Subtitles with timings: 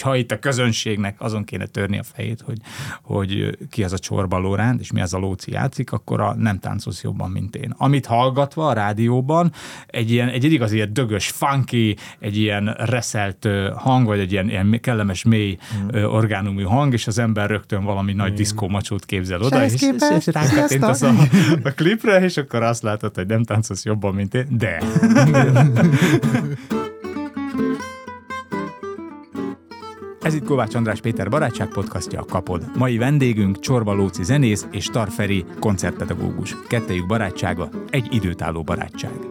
[0.00, 2.58] Ha itt a közönségnek azon kéne törni a fejét, hogy,
[3.02, 6.58] hogy ki az a Csorba Lóránd, és mi az a Lóci játszik, akkor a nem
[6.58, 7.74] táncolsz jobban, mint én.
[7.76, 9.52] Amit hallgatva a rádióban,
[9.86, 14.78] egy ilyen, egy igazi ilyen dögös, funky, egy ilyen reszelt hang, vagy egy ilyen, ilyen
[14.80, 16.04] kellemes, mély mm.
[16.04, 18.16] orgánumú hang, és az ember rögtön valami mm.
[18.16, 19.82] nagy diszkómacsót képzel oda, és, és,
[20.18, 20.94] és rákattint a,
[21.62, 24.82] a klipre, és akkor azt látod, hogy nem táncolsz jobban, mint én, de.
[30.20, 32.64] Ez itt Kovács András Péter barátság podcastja a Kapod.
[32.76, 36.56] Mai vendégünk Csorba Lóci zenész és Tarferi koncertpedagógus.
[36.68, 39.30] Kettejük barátsága egy időtálló barátság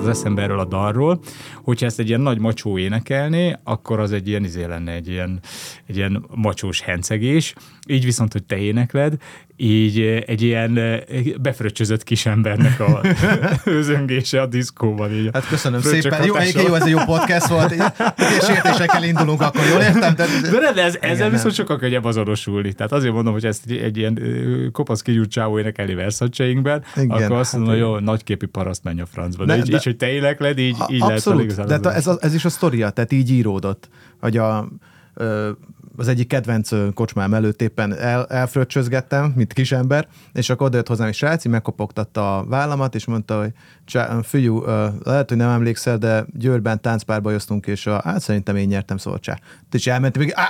[0.00, 1.20] az eszembe erről a dalról,
[1.62, 5.40] hogyha ezt egy ilyen nagy macsó énekelné, akkor az egy ilyen izé lenne, egy ilyen,
[5.86, 7.54] egy ilyen macsós hencegés.
[7.88, 9.16] Így viszont, hogy te énekled,
[9.60, 11.02] így egy ilyen
[11.40, 13.00] befröccsözött kisembernek a
[13.64, 15.12] özöngése a diszkóban.
[15.12, 16.24] Így hát köszönöm szépen.
[16.24, 17.72] Jó, egyébként jó, ez egy jó podcast volt.
[17.72, 20.14] És értésekkel indulunk, akkor jól értem?
[20.14, 21.30] De, de nem, ez, ezzel nem.
[21.30, 22.72] viszont sokkal könnyebb azonosulni.
[22.72, 24.18] Tehát azért mondom, hogy ezt egy, egy ilyen
[24.72, 29.06] kopasz kigyúrt csávó énekelni verszatcsainkben, akkor azt mondom, hát, hogy jó, nagyképi paraszt menj a
[29.06, 29.44] francba.
[29.44, 31.80] De, de, így, de, így, hogy te énekled, így, így abszolút, lehet.
[31.80, 33.88] De ez, ez is a sztoria, tehát így íródott,
[34.20, 34.68] hogy a
[36.00, 41.14] az egyik kedvenc kocsmám előtt éppen el, elfröccsözgettem, mint kisember, és akkor odajött hozzám egy
[41.14, 43.52] srác, megkopogtatta a vállamat, és mondta, hogy
[44.22, 44.64] fiú,
[45.02, 49.20] lehet, hogy nem emlékszel, de Győrben táncpárba jöztünk, és a, hát szerintem én nyertem, szóval
[49.20, 49.38] csá.
[49.72, 50.48] És elmentem, még, á,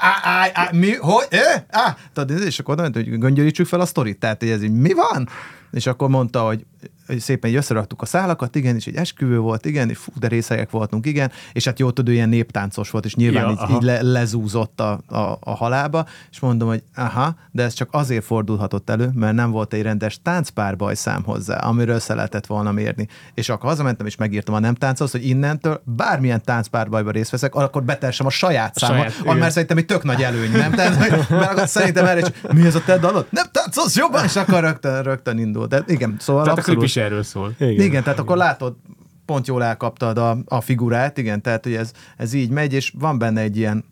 [0.53, 1.63] á, mi, hogy, eh?
[1.69, 4.93] Á, tudod, és akkor oda hogy göngyölítsük fel a sztorit, tehát, hogy ez így, mi
[4.93, 5.29] van?
[5.71, 6.65] És akkor mondta, hogy
[7.11, 10.71] hogy szépen összeraktuk a szálakat, igen, és egy esküvő volt, igen, és fú, de részegek
[10.71, 14.03] voltunk, igen, és hát jó tudő, ilyen néptáncos volt, és nyilván ja, így, így le,
[14.03, 19.11] lezúzott a, a, a halába, és mondom, hogy aha, de ez csak azért fordulhatott elő,
[19.15, 23.09] mert nem volt egy rendes táncpárbaj szám hozzá, amiről össze lehetett volna mérni.
[23.35, 27.83] És akkor hazamentem, és megírtam a nem tánchoz, hogy innentől bármilyen táncpárbajban részt veszek, akkor
[27.83, 30.71] betersem a saját számot, már szerintem egy tök nagy előny, nem?
[30.71, 33.27] Tehát, mert szerintem erre is, mi ez a te dalod?
[33.31, 35.67] Nem táncolsz jobban, és akkor rögtön, rögtön indul.
[35.67, 36.83] De igen, szóval Tehát abszolút...
[36.83, 37.55] a erről szól.
[37.59, 38.19] Igen, igen tehát igen.
[38.19, 38.77] akkor látod,
[39.25, 43.19] pont jól elkaptad a, a figurát, igen, tehát hogy ez, ez így megy, és van
[43.19, 43.85] benne egy ilyen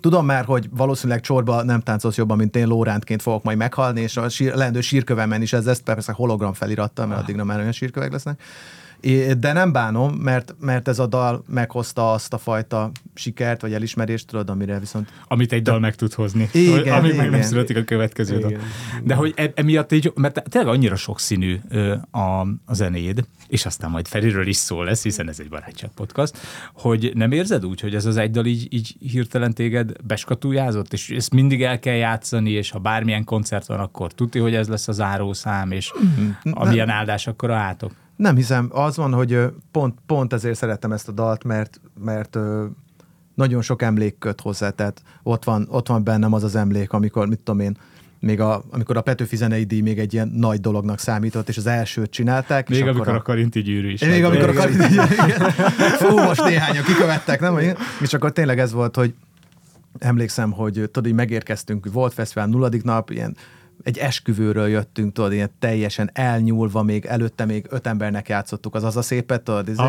[0.00, 4.16] Tudom már, hogy valószínűleg csorba nem táncolsz jobban, mint én Lórántként fogok majd meghalni, és
[4.16, 8.12] a sír, leendő sírkövemen is ez lesz, persze hologram felirattal, mert addigra már olyan sírkövek
[8.12, 8.42] lesznek.
[9.38, 14.26] De nem bánom, mert, mert ez a dal meghozta azt a fajta sikert, vagy elismerést,
[14.26, 15.12] tudod, amire viszont...
[15.28, 16.48] Amit egy dal meg tud hozni.
[16.52, 18.50] Igen, Ami meg nem születik a következő igen.
[18.50, 18.60] dal.
[19.04, 21.60] De hogy e, emiatt így, mert tényleg annyira sokszínű
[22.10, 26.38] a, a zenéd, és aztán majd Feriről is szól lesz, hiszen ez egy barátság podcast,
[26.74, 31.10] hogy nem érzed úgy, hogy ez az egy dal így, így hirtelen téged beskatuljázott, és
[31.10, 34.88] ezt mindig el kell játszani, és ha bármilyen koncert van, akkor tudja, hogy ez lesz
[34.88, 37.92] a zárószám, és mm, amilyen áldás, akkor a átok.
[38.16, 39.38] Nem hiszem, az van, hogy
[39.70, 42.38] pont, pont ezért szerettem ezt a dalt, mert, mert
[43.34, 47.28] nagyon sok emlék köt hozzá, tehát ott van, ott van bennem az az emlék, amikor,
[47.28, 47.76] mit tudom én,
[48.18, 51.66] még a, amikor a Petőfi zenei díj még egy ilyen nagy dolognak számított, és az
[51.66, 52.68] elsőt csinálták.
[52.68, 54.00] Még és amikor a, a Karinti gyűrű is.
[54.00, 55.14] Még amikor a Karinti gyűrű,
[55.98, 57.58] Fú, most néhányan kikövettek, nem?
[58.00, 59.14] És akkor tényleg ez volt, hogy
[59.98, 63.36] emlékszem, hogy tudod, hogy megérkeztünk, volt fesztivál nulladik nap, ilyen
[63.82, 68.96] egy esküvőről jöttünk, tudod, ilyen teljesen elnyúlva, még előtte még öt embernek játszottuk az az
[68.96, 69.82] a szépet, tudod, izé,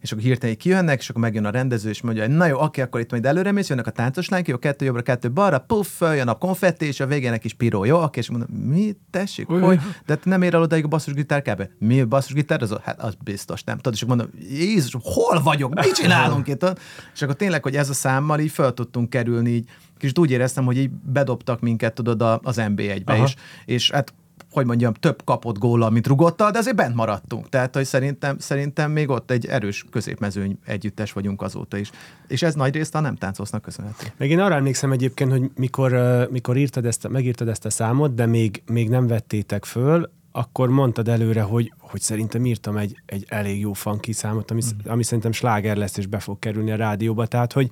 [0.00, 2.80] és akkor hirtelen kijönnek, és akkor megjön a rendező, és mondja, hogy na jó, oké,
[2.80, 6.00] akkor itt majd előre mész, jönnek a táncos lányok, jó, kettő jobbra, kettő balra, puff,
[6.00, 9.50] jön a konfetti, és a végén egy kis piró, jó, oké, és mondom, mi, tessék,
[9.50, 9.60] Uj.
[9.60, 11.68] hogy, de te nem ér el odaig a basszusgitár kb.
[11.78, 12.62] Mi a basszusgitár?
[12.62, 13.76] Az, hát az biztos nem.
[13.76, 16.66] Tudod, és mondom, Jézus, hol vagyok, mit csinálunk itt?
[17.14, 19.68] És akkor tényleg, hogy ez a számmal így fel tudtunk kerülni így
[19.98, 23.34] kicsit úgy éreztem, hogy így bedobtak minket, tudod, az NB1-be, is,
[23.64, 24.14] és hát
[24.50, 27.48] hogy mondjam, több kapott góla, mint rugottal, de azért bent maradtunk.
[27.48, 31.90] Tehát, hogy szerintem, szerintem még ott egy erős középmezőny együttes vagyunk azóta is.
[32.26, 34.06] És ez nagy részt a nem táncosznak köszönhető.
[34.16, 35.92] Meg én arra emlékszem egyébként, hogy mikor,
[36.30, 41.08] mikor írtad ezt, megírtad ezt a számot, de még, még nem vettétek föl, akkor mondtad
[41.08, 44.90] előre, hogy, hogy szerintem írtam egy, egy elég jó funky számot, ami, mm.
[44.90, 47.26] ami szerintem sláger lesz, és be fog kerülni a rádióba.
[47.26, 47.70] Tehát, hogy,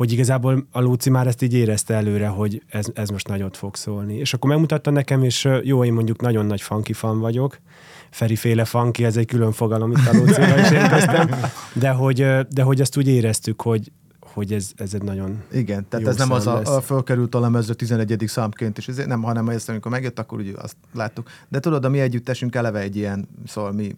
[0.00, 3.76] hogy igazából a Lóci már ezt így érezte előre, hogy ez, ez most nagyot fog
[3.76, 4.16] szólni.
[4.16, 7.58] És akkor megmutatta nekem, és jó, én mondjuk nagyon nagy funky fan vagyok,
[8.10, 11.30] Feri féle funky, ez egy külön fogalom, itt a Lócival is érkeztem,
[11.72, 12.16] de hogy,
[12.48, 16.32] de hogy ezt úgy éreztük, hogy, hogy ez, ez egy nagyon Igen, tehát ez nem
[16.32, 16.68] az a, lesz.
[16.68, 18.22] a fölkerült a lemezre 11.
[18.26, 21.28] számként, és ezért nem, hanem ezt, amikor megjött, akkor ugye azt láttuk.
[21.48, 23.96] De tudod, a mi együttesünk eleve egy ilyen, szóval mi,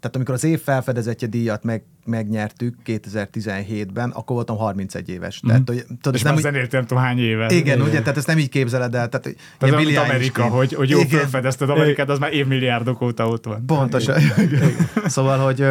[0.00, 5.40] tehát amikor az év felfedezetje díjat meg, megnyertük 2017-ben, akkor voltam 31 éves.
[5.46, 6.14] Tehát, hogy, tudod, Mhm.
[6.14, 7.54] És nem úgy, zenéltem tudom hány éve.
[7.54, 9.08] igen, ugye, tehát ezt nem így képzeled el.
[9.08, 11.18] Tehát, Tehát olyan, mint Amerika, hogy, hogy jó Igen.
[11.18, 13.66] felfedezted Amerikát, az már évmilliárdok óta ott van.
[13.66, 14.20] Pontosan.
[15.06, 15.66] szóval, hogy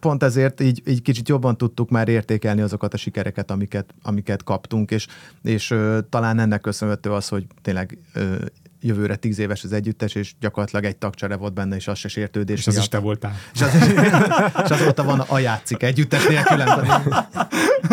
[0.00, 4.90] pont ezért így, így kicsit jobban tudtuk már értékelni azokat a sikereket, amiket, amiket kaptunk,
[4.90, 5.06] és,
[5.42, 5.74] és
[6.08, 7.98] talán ennek köszönhető az, hogy tényleg
[8.86, 12.58] jövőre tíz éves az együttes, és gyakorlatilag egy tagcsere volt benne, és az se sértődés
[12.58, 12.90] És az is miatt.
[12.90, 13.34] te voltál.
[13.54, 13.74] És, az,
[14.64, 16.62] és azóta van a játszik együttes nélkül.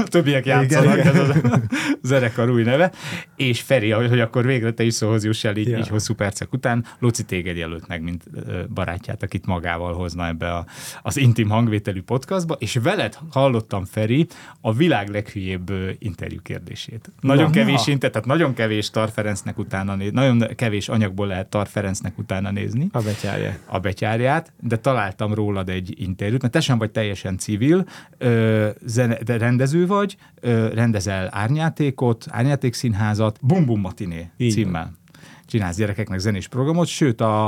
[0.06, 1.36] Többiek játszanak, Igen, ez a
[2.02, 2.92] zenekar új neve.
[3.36, 5.78] És Feri, hogy akkor végre te is szóhoz juss el így, Ja.
[5.78, 6.86] így hosszú percek után.
[7.00, 8.24] Luci téged jelölt meg, mint
[8.74, 10.66] barátját, akit magával hozna ebbe a,
[11.02, 14.28] az intim hangvételű podcastba, és veled hallottam, Feri,
[14.62, 17.12] a világ leghülyébb interjú kérdését.
[17.20, 21.68] Nagyon Na, kevés inter, tehát nagyon kevés Tar Ferencnek utána nagyon kevés anyagból lehet Tar
[21.68, 23.56] Ferencnek utána nézni A betyárja.
[23.66, 27.86] a betyárját, de találtam rólad egy interjút, mert te sem vagy teljesen civil,
[28.18, 34.94] ö, zene, de rendező vagy, ö, rendezel árnyátékot, árnyátékszínházat, Bum Bum Matiné Így címmel.
[35.46, 37.48] Csinálsz gyerekeknek zenés programot, sőt a,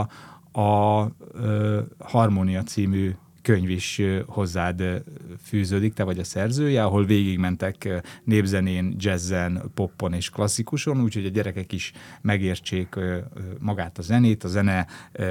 [0.51, 3.11] a ö, Harmónia című
[3.43, 5.03] könyv is hozzád
[5.43, 11.71] fűződik, te vagy a szerzője, ahol végigmentek népzenén, jazzen, poppon és klasszikuson, úgyhogy a gyerekek
[11.71, 11.91] is
[12.21, 12.95] megértsék
[13.59, 14.87] magát a zenét, a zene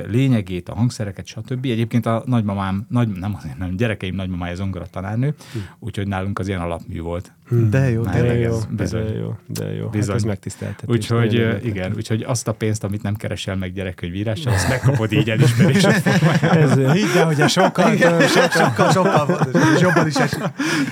[0.06, 1.64] lényegét, a hangszereket, stb.
[1.64, 5.34] Egyébként a nagymamám, nagy, nem azért, nem, gyerekeim nagymamája zongora tanárnő,
[5.78, 7.32] úgyhogy nálunk az ilyen alapmű volt.
[7.70, 8.40] De jó, Már De tényleg.
[8.40, 9.04] jó, ez bizony.
[9.04, 9.88] de jó, de jó.
[9.88, 10.08] Bizony.
[10.08, 10.94] Hát ez megtiszteltetés.
[10.96, 16.02] Úgyhogy igen, úgyhogy azt a pénzt, amit nem keresel meg gyerekkönyvírással, azt megkapod így elismerésre.
[16.50, 19.38] Ez, hidd el, hogy a sokkal, Sokkal, sokkal, sokkal
[19.74, 20.42] és jobban is esik.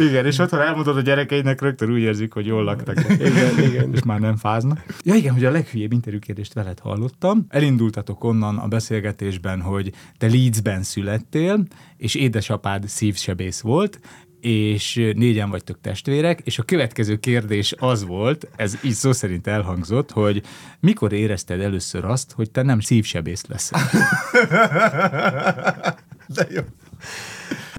[0.00, 3.04] Igen, és otthon elmondod a gyerekeidnek, rögtön úgy érzik, hogy jól laktak.
[3.10, 3.92] Igen, igen.
[3.94, 4.84] És már nem fáznak.
[5.04, 7.46] Ja igen, hogy a leghülyébb interjúkérdést veled hallottam.
[7.48, 11.64] Elindultatok onnan a beszélgetésben, hogy te Leedsben születtél,
[11.96, 14.00] és édesapád szívsebész volt,
[14.40, 20.10] és négyen vagytok testvérek, és a következő kérdés az volt, ez így szó szerint elhangzott,
[20.10, 20.42] hogy
[20.80, 23.80] mikor érezted először azt, hogy te nem szívsebész leszel?
[26.34, 26.62] De jó.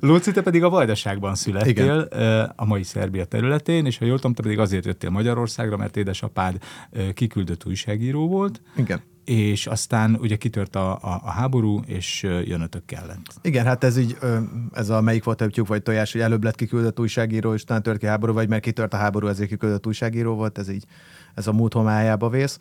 [0.01, 2.53] Lóci, te pedig a Vajdaságban születtél, Igen.
[2.55, 6.57] a mai Szerbia területén, és ha jól tudom, te pedig azért jöttél Magyarországra, mert édesapád
[7.13, 9.01] kiküldött újságíró volt, Igen.
[9.25, 13.21] és aztán ugye kitört a, a, a háború, és jönötök kellett.
[13.41, 14.17] Igen, hát ez így,
[14.71, 17.81] ez a melyik volt a tyúk vagy tojás, hogy előbb lett kiküldött újságíró, és utána
[17.81, 20.85] tört ki háború, vagy mert kitört a háború, ezért kiküldött újságíró volt, ez így,
[21.35, 22.59] ez a múlt homályába vész.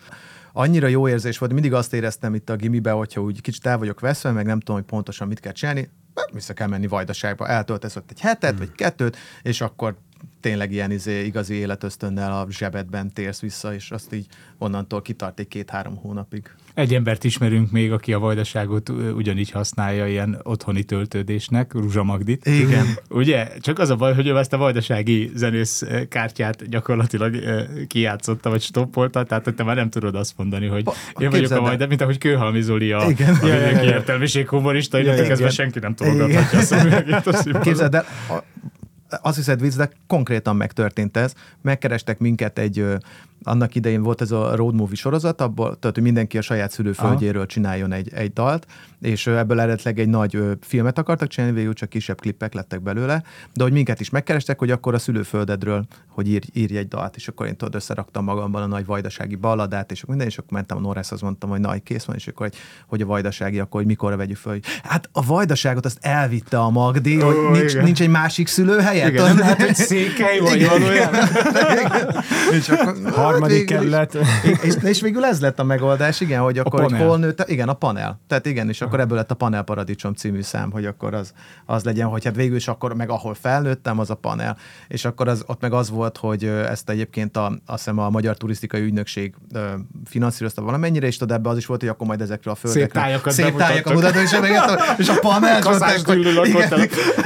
[0.53, 4.01] Annyira jó érzés volt, mindig azt éreztem itt a gimibe, hogyha úgy kicsit el vagyok
[4.01, 5.91] veszve, meg nem tudom, hogy pontosan mit kell csinálni,
[6.33, 9.97] vissza kell menni Vajdaságba, eltöltesz ott egy hetet, vagy kettőt, és akkor
[10.41, 14.27] tényleg ilyen izé, igazi életösztönnel a zsebedben térsz vissza, és azt így
[14.59, 16.51] onnantól kitart egy két-három hónapig.
[16.75, 22.47] Egy embert ismerünk még, aki a Vajdaságot ugyanígy használja ilyen otthoni töltődésnek, Ruzsa Magdit.
[22.47, 22.87] Igen.
[23.09, 23.49] Ugye?
[23.61, 27.37] Csak az a baj, hogy ő ezt a vajdasági zenész kártyát gyakorlatilag
[27.87, 31.51] kijátszotta, vagy stoppolta, tehát hogy te már nem tudod azt mondani, hogy Pa- én vagyok
[31.51, 31.61] a.
[31.61, 33.35] Vajda, mint ahogy Kőhalmi Zoli a, Igen.
[33.35, 33.83] a Ja, ja, ja.
[33.83, 35.51] értelmiség humorista, kezdve igen.
[35.51, 37.61] senki nem tologathatja a szemüvegét.
[37.61, 38.43] Képzeld el, a-
[39.23, 41.35] azt hiszed vicc, de konkrétan megtörtént ez.
[41.63, 42.85] Megkerestek minket egy,
[43.43, 47.47] annak idején volt ez a road movie sorozat, abból, tehát hogy mindenki a saját szülőföldjéről
[47.47, 48.67] csináljon egy, egy dalt,
[49.01, 53.23] és ebből eredetileg egy nagy ö, filmet akartak csinálni, végül csak kisebb klippek lettek belőle,
[53.55, 57.29] de hogy minket is megkerestek, hogy akkor a szülőföldedről, hogy ír, írj egy dalt, és
[57.29, 60.81] akkor én tudod, összeraktam magamban a nagy vajdasági balladát, és minden, és akkor mentem a
[60.81, 63.89] Norrászhoz, mondtam, hogy na, hogy kész van, és akkor, hogy, hogy a vajdasági, akkor hogy
[63.89, 67.85] mikorra vegyük föl, hogy hát a vajdaságot azt elvitte a Magdi, hogy Ó, nincs, igen.
[67.85, 69.09] nincs egy másik szülőhelye?
[69.09, 71.29] Igen, nem lehet, hogy székely vagy valójában.
[72.59, 72.97] és akkor,
[73.31, 74.17] Harmadik végül is- kerület.
[74.63, 77.07] és, és végül ez lett a megoldás, igen, hogy akkor panel.
[77.07, 78.21] hol nőtt, igen, a panel.
[78.29, 81.33] Tehát igen, és akkor ebből lett a Panel Paradicsom című szám, hogy akkor az,
[81.67, 84.57] az legyen, hogy hát végül is akkor meg ahol felnőttem, az a panel.
[84.89, 88.37] És akkor az, ott meg az volt, hogy ezt egyébként a, azt hiszem a Magyar
[88.37, 89.35] Turisztikai Ügynökség
[90.05, 93.03] finanszírozta valamennyire, és tudod, ebbe az is volt, hogy akkor majd ezekről a földekről.
[93.33, 94.51] Szép tájakat mutattak, és, meg,
[94.99, 95.61] és a panel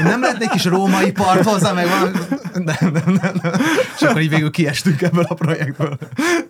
[0.02, 2.10] nem lett egy kis római part hozzá, meg valami.
[2.54, 3.52] Nem, nem, nem, nem.
[3.96, 5.93] És akkor így végül kiestünk ebből a projektből.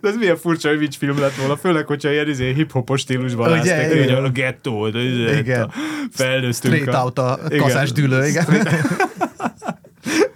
[0.01, 3.51] De ez milyen furcsa, hogy vicc film lett volna, főleg, hogyha ilyen izé, hip-hopos stílusban
[3.59, 4.23] Ugye, láztak, hogy igen.
[4.23, 5.61] a gettó, de izé, Igen.
[5.61, 5.71] a-
[6.11, 6.75] felnőztünk.
[6.75, 8.45] Straight out a kaszás dűlő, igen.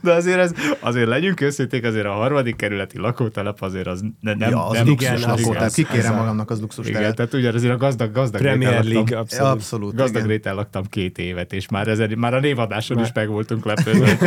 [0.02, 4.50] De azért, ez, azért legyünk őszinték, azért a harmadik kerületi lakótelep azért az ne, nem,
[4.50, 5.72] ja, az nem luxus igen, lakótelep.
[5.72, 7.16] Kikérem magamnak az luxus Igen, teret.
[7.16, 9.52] tehát ugye azért a gazdag, gazdag Premier réten League, laktam, abszolút.
[9.52, 9.96] Abszolút.
[9.96, 10.28] Gazdag igen.
[10.28, 14.18] réten laktam két évet, és már, ezen, már a névadáson is meg voltunk lepődve.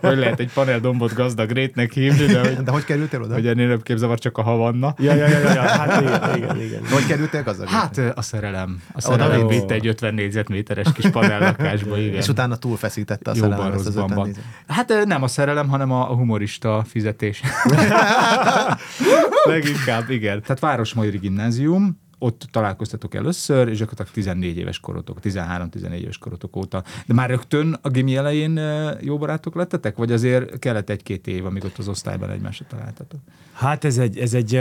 [0.00, 3.34] hogy lehet egy paneldombot gazdag rétnek hívni, de hogy, De hogy kerültél oda?
[3.34, 4.94] hogy ennél nem képzavar csak a havanna.
[4.98, 6.80] Ja, ja, ja, ja, ja, hát igen, igen, igen.
[6.90, 7.68] Hogy kerültél gazdag?
[7.68, 8.82] Hát a szerelem.
[8.92, 9.70] A szerelem vitt.
[9.70, 12.14] egy 50 négyzetméteres kis panellakásba, igen.
[12.14, 14.04] És utána túlfeszítette a szerelem ezt az.
[14.66, 17.42] Hát nem a szerelem, hanem a a humorista fizetés.
[19.44, 20.40] Leginkább, igen.
[20.42, 26.82] Tehát Városmajori Gimnázium, ott találkoztatok először, és gyakorlatilag 14 éves korotok, 13-14 éves korotok óta.
[27.06, 28.60] De már rögtön a gimi elején
[29.00, 29.96] jó barátok lettetek?
[29.96, 33.20] Vagy azért kellett egy-két év, amíg ott az osztályban egymásra találtatok?
[33.52, 34.60] Hát ez egy, ez egy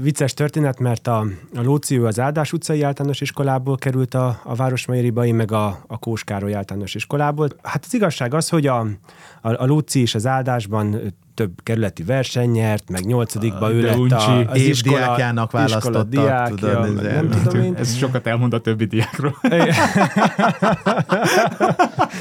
[0.00, 1.18] vicces történet, mert a,
[1.54, 5.98] a Lóció az Áldás utcai általános iskolából került a, a Városmajoriba, én meg a, a
[5.98, 7.48] Kós Károly általános iskolából.
[7.62, 11.00] Hát az igazság az, hogy a, a, a Lóci és az Áldásban
[11.38, 16.94] több kerületi verseny nyert, meg nyolcadikba ő lett a, az iskola, Évdiákjának iskola diákja, tudod,
[16.94, 17.74] meg ez nem tudom én.
[17.74, 19.36] Ez sokat elmond a többi diákról.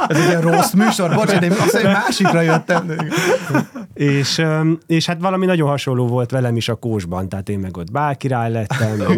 [0.07, 2.91] Ez egy rossz műsor, bocsánat, én azt hogy másikra jöttem.
[3.93, 4.41] És,
[4.87, 8.51] és hát valami nagyon hasonló volt velem is a Kósban, tehát én meg ott bálkirály
[8.51, 8.99] lettem.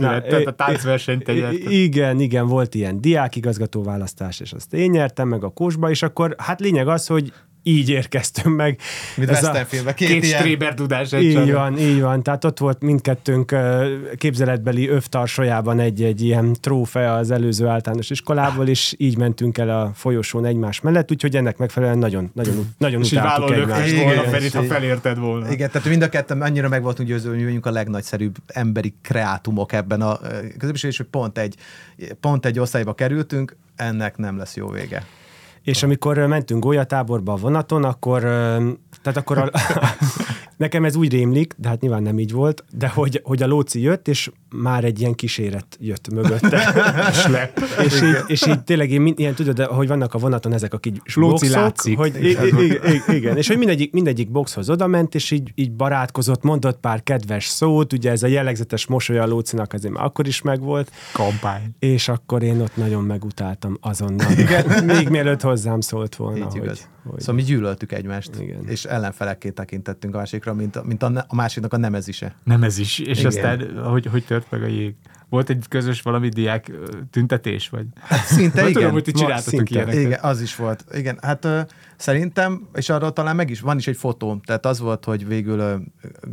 [0.00, 1.28] lett, tehát a táncversenyt.
[1.68, 6.34] Igen, igen, volt ilyen diákigazgató választás, és azt én nyertem meg a Kósba, és akkor
[6.38, 8.78] hát lényeg az, hogy így érkeztünk meg.
[9.16, 10.38] Mint Ez a- filmben, két, Két ilyen.
[10.40, 12.22] stréber tudás egy így van, így van.
[12.22, 13.54] Tehát ott volt mindkettőnk
[14.16, 20.44] képzeletbeli övtarsolyában egy-egy ilyen trófea az előző általános iskolából, és így mentünk el a folyosón
[20.44, 23.86] egymás mellett, úgyhogy ennek megfelelően nagyon, nagyon, nagyon És utáltuk egymást.
[23.86, 25.50] lökés volna, Igen, Ferit, ha felérted volna.
[25.50, 28.94] Igen, tehát mind a ketten annyira meg voltunk győződve, hogy mi vagyunk a legnagyszerűbb emberi
[29.02, 30.18] kreátumok ebben a
[30.58, 31.54] közösségben, és hogy pont egy,
[32.20, 35.04] pont egy osztályba kerültünk, ennek nem lesz jó vége.
[35.62, 38.20] És amikor mentünk golyatáborba a vonaton, akkor,
[39.02, 39.50] tehát akkor a,
[40.58, 43.80] nekem ez úgy rémlik, de hát nyilván nem így volt, de hogy, hogy a Lóci
[43.80, 46.58] jött, és már egy ilyen kíséret jött mögötte.
[47.12, 47.60] Slep.
[47.84, 50.92] és, így, és így tényleg én, ilyen tudod, hogy vannak a vonaton ezek a kis
[51.14, 51.96] Lóci boxok, látszik.
[51.96, 56.42] Hogy, i- i- i- igen, és hogy mindegyik, mindegyik boxhoz odament, és így, így barátkozott,
[56.42, 60.42] mondott pár kedves szót, ugye ez a jellegzetes mosoly a Lócinak azért már akkor is
[60.42, 61.62] megvolt, Kampány.
[61.78, 64.30] és akkor én ott nagyon megutáltam azonnal.
[64.38, 64.84] Igen.
[64.84, 66.88] Még mielőtt hozzám szólt volna, Így hogy, igaz.
[67.10, 68.68] Hogy Szóval mi gyűlöltük egymást, Igen.
[68.68, 72.34] és ellenfelekké tekintettünk a másikra, mint a, mint a, ne- a másiknak a nemezise.
[72.44, 72.98] Nem ez is.
[72.98, 73.26] És Igen.
[73.26, 74.94] aztán, hogy, hogy tört meg a jég?
[75.30, 76.70] Volt egy közös valami diák
[77.10, 77.86] tüntetés, vagy?
[78.24, 78.72] Szinte Vagy igen.
[78.72, 79.74] tudom, hogy ti csináltatok szinte.
[79.74, 80.00] ilyeneket.
[80.00, 80.84] Igen, az is volt.
[80.94, 81.60] Igen, hát ö,
[81.96, 85.58] szerintem, és arról talán meg is, van is egy fotó, tehát az volt, hogy végül
[85.58, 85.76] ö,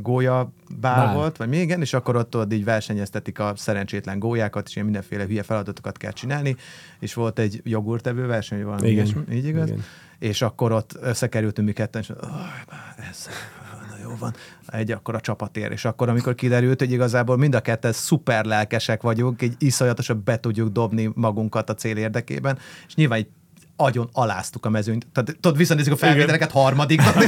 [0.01, 1.15] gólya bál Bál.
[1.15, 4.85] volt, vagy mi igen, és akkor ott, ott így versenyeztetik a szerencsétlen gólyákat, és ilyen
[4.87, 6.55] mindenféle hülye feladatokat kell csinálni,
[6.99, 9.05] és volt egy jogurtevő verseny, vagy valami Igen.
[9.05, 9.67] ilyesmi, így igaz?
[9.67, 9.83] Igen.
[10.19, 13.27] És akkor ott összekerültünk mi ketten, és oh, ez,
[14.03, 14.33] jó van,
[14.67, 19.01] egy akkor a csapatér, és akkor, amikor kiderült, hogy igazából mind a ketten szuper lelkesek
[19.01, 22.57] vagyunk, így iszonyatosan be tudjuk dobni magunkat a cél érdekében,
[22.87, 23.27] és nyilván így
[23.75, 25.07] agyon aláztuk a mezőnyt.
[25.13, 27.13] Tehát tudod, visszanézzük a felvételeket harmadikban.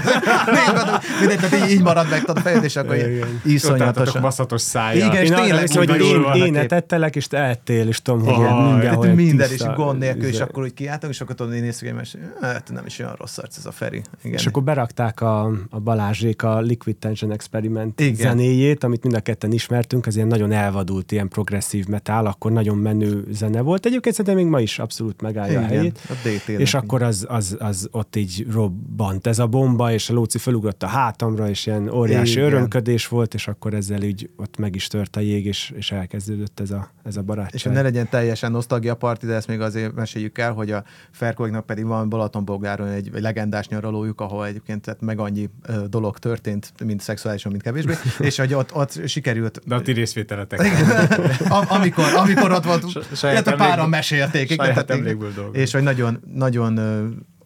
[1.19, 3.41] Mindegy, tehát így, így marad meg tudod, a fejed, és akkor Igen.
[3.45, 4.21] iszonyatosan.
[4.21, 5.11] baszatos szájjal.
[5.11, 8.35] Igen, és én tényleg hiszem, hogy én, én etettelek, és te ettél, és tudom, hogy
[8.35, 11.61] tehát mindenhol ilyen minden, és gond nélkül, és akkor úgy kiálltunk, és akkor tudod, én
[11.61, 14.01] néztük egymást, hát nem is olyan rossz arc ez a Feri.
[14.23, 14.37] Igen.
[14.37, 18.15] És akkor berakták a, a Balázsék a Liquid Tension Experiment Igen.
[18.15, 22.77] Zenéjét, amit mind a ketten ismertünk, az ilyen nagyon elvadult, ilyen progresszív metal, akkor nagyon
[22.77, 23.85] menő zene volt.
[23.85, 25.99] Egyébként szerintem még ma is abszolút megállja a helyét.
[26.09, 30.13] a DT-nek És akkor az, az, az ott így robbant ez a bomba, és a
[30.13, 32.43] Lóci felugrott a hátamra, és ilyen óriási Igen.
[32.43, 36.59] örömködés volt, és akkor ezzel így ott meg is tört a jég, és, és elkezdődött
[36.59, 37.53] ez a, ez a barátság.
[37.53, 40.83] És hogy ne legyen teljesen nosztalgia parti, de ezt még azért meséljük el, hogy a
[41.11, 46.17] Ferkoliknak pedig van Balatonbolgáron egy, egy legendás nyaralójuk, ahol egyébként tehát meg annyi ö, dolog
[46.17, 50.61] történt, mint szexuálisan, mint kevésbé, és hogy ott, ott sikerült De a ti részvételetek.
[51.49, 52.81] Am- amikor, amikor ott volt,
[53.15, 54.49] saját illetve emlékből- páran mesélték.
[54.49, 55.15] igen, saját tehát.
[55.51, 56.79] És hogy nagyon, nagyon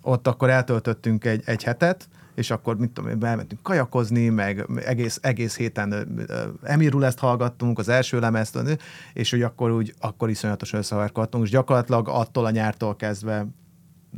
[0.01, 5.57] ott akkor eltöltöttünk egy, egy hetet, és akkor mit tudom elmentünk kajakozni, meg egész, egész
[5.57, 6.07] héten
[6.63, 8.59] Emirul ezt hallgattunk, az első lemezt,
[9.13, 13.47] és hogy akkor úgy, akkor iszonyatosan összevarkodtunk, és gyakorlatilag attól a nyártól kezdve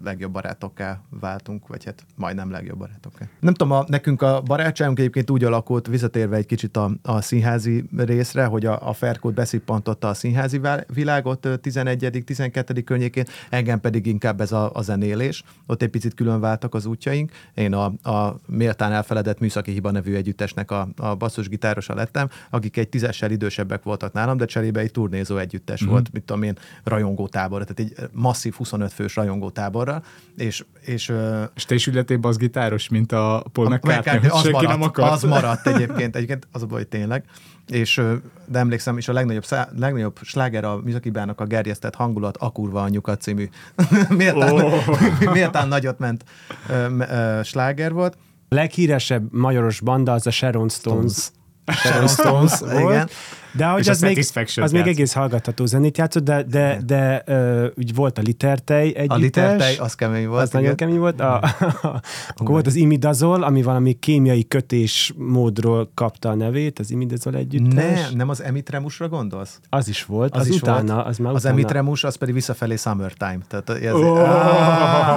[0.04, 3.28] legjobb barátokká váltunk, vagy hát majdnem legjobb barátokká.
[3.40, 7.90] Nem tudom, a, nekünk a barátságunk egyébként úgy alakult, visszatérve egy kicsit a, a színházi
[7.98, 10.62] részre, hogy a, a Ferkót beszippantotta a színházi
[10.94, 15.44] világot ö, 11 12 környékén, engem pedig inkább ez a, a zenélés.
[15.66, 17.32] Ott egy picit külön váltak az útjaink.
[17.54, 22.90] Én a, a méltán elfeledett Műszaki Hiba nevű együttesnek a, a basszusgitárosa lettem, akik egy
[22.90, 25.92] tízessel idősebbek voltak nálam, de cserébe egy turnézó együttes mm-hmm.
[25.92, 30.04] volt, mit tudom én, rajongótábor, tehát egy masszív 25 fős rajongótábor, sorral,
[30.38, 31.12] és, és
[31.56, 35.12] És te is ületél bassgitáros, mint a Paul McCartney, az senki maradt, nem akart.
[35.12, 37.24] az maradt egyébként, egyébként az a baj, tényleg.
[37.68, 38.02] És,
[38.48, 42.82] de emlékszem, és a legnagyobb, szá, legnagyobb sláger a Mizakibának a gerjesztett hangulat, a kurva
[42.82, 43.50] anyukat című.
[44.10, 45.00] méltán, oh.
[45.34, 46.24] méltán nagyot ment
[46.70, 48.18] ö, ö, sláger volt.
[48.50, 51.12] A leghíresebb majoros banda az a Sharon Stones.
[51.14, 51.82] Stones.
[51.82, 53.10] Sharon Stones Igen.
[53.56, 57.68] De hogy a az, még, az még egész hallgatható zenét játszott, de, de, de ö,
[57.76, 59.08] úgy volt a Litertej együttes.
[59.10, 60.42] A litertej, az kemény volt.
[60.42, 60.78] az nagyon igen.
[60.78, 61.22] kemény volt.
[61.22, 61.44] A,
[62.30, 68.02] akkor volt az imidazol, ami valami kémiai kötés módról kapta a nevét, az imidazol együttes.
[68.02, 69.60] Nem, nem az Emitremusra gondolsz?
[69.70, 71.08] Az is volt, Az, az, is utána, volt.
[71.08, 71.56] az már az utána.
[71.58, 73.40] Emitremus, az pedig visszafelé Summertime.
[73.48, 74.20] Tehát, ez, oh!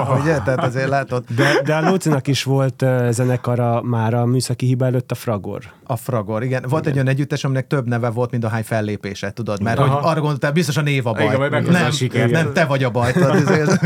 [0.09, 0.37] ah, ugye?
[0.39, 5.11] Tehát azért látod, De, de a Lócinak is volt zenekara már a műszaki hiba előtt
[5.11, 5.63] a Fragor.
[5.83, 6.43] a Fragor.
[6.43, 9.61] Igen, volt egy olyan együttes, aminek több neve volt, mint a hány fellépése, tudod?
[9.61, 10.09] Mert hogy Aha.
[10.09, 11.23] arra gondoltál, biztos a név a baj.
[11.23, 12.31] Igen, a nem, sikert.
[12.31, 13.11] nem, te vagy a baj.
[13.11, 13.77] Tudod, ez, ez,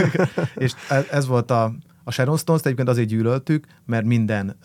[0.56, 0.72] és
[1.12, 4.58] ez, volt a, a Sharon Stones-t egyébként azért gyűlöltük, mert minden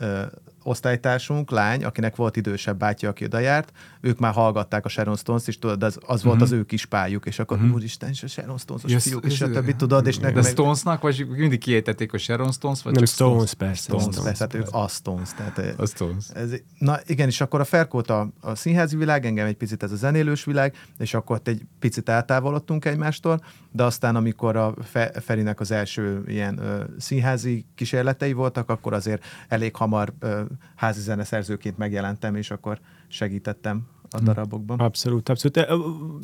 [0.66, 5.48] osztálytársunk, lány, akinek volt idősebb bátyja, aki oda járt, ők már hallgatták a Sharon Stones-t,
[5.48, 7.74] és tudod, az, az volt az ő kis pályuk, és akkor uh-huh.
[7.74, 9.76] úristen, és a Sharon Stones-os Ja, fiúk, és ez- stb.
[9.76, 13.54] tudod, és De nekem Stonesnak, vagy mindig kiejtették, hogy Sharon Stones, vagy Nem csak Stones,
[13.54, 13.82] persze.
[13.82, 14.22] Stones, Stones.
[14.24, 15.34] persze, hát ők a Stones.
[15.34, 16.24] Tehát, ö, A Stones.
[16.34, 19.92] ez, na igen, és akkor a Ferkót a, a színházi világ, engem egy picit ez
[19.92, 25.12] a zenélős világ, és akkor ott egy picit eltávolodtunk egymástól, de aztán amikor a Fe,
[25.20, 30.40] Ferinek az első ilyen ö, színházi kísérletei voltak, akkor azért elég hamar ö,
[30.74, 33.86] házi zeneszerzőként megjelentem, és akkor segítettem
[34.16, 34.78] a darabokban.
[34.78, 35.66] Abszolút, abszolút.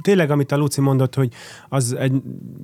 [0.00, 1.32] Tényleg, amit a Luci mondott, hogy
[1.68, 2.22] az egy,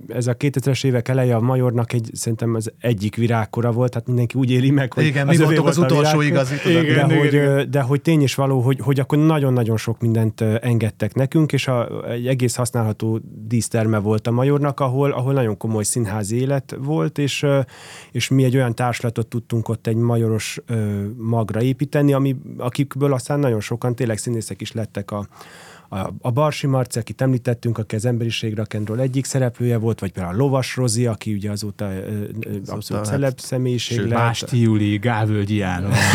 [0.09, 4.39] ez a 2000-es évek eleje a Majornak egy, szerintem az egyik virágkora volt, hát mindenki
[4.39, 6.83] úgy éli meg, hogy Igen, mi övé voltunk volt az utolsó igazi, tudod.
[6.83, 10.41] de, Igen, hogy, igen, de hogy tény is való, hogy, hogy akkor nagyon-nagyon sok mindent
[10.41, 15.85] engedtek nekünk, és a, egy egész használható díszterme volt a Majornak, ahol, ahol nagyon komoly
[15.85, 17.47] színházi élet volt, és,
[18.13, 20.61] és mi egy olyan társulatot tudtunk ott egy majoros
[21.17, 25.29] magra építeni, ami, akikből aztán nagyon sokan tényleg színészek is lettek a, Europa.
[25.89, 30.35] A, a Barsi Marci, akit említettünk, aki az emberiség rock'n'roll egyik szereplője volt, vagy például
[30.35, 34.19] a Lovas Rozi, aki ugye azóta, ö, ö, abszolút hát, celeb személyiség Sőt, lett.
[34.19, 35.97] Másti Júli, Gávölgyi János.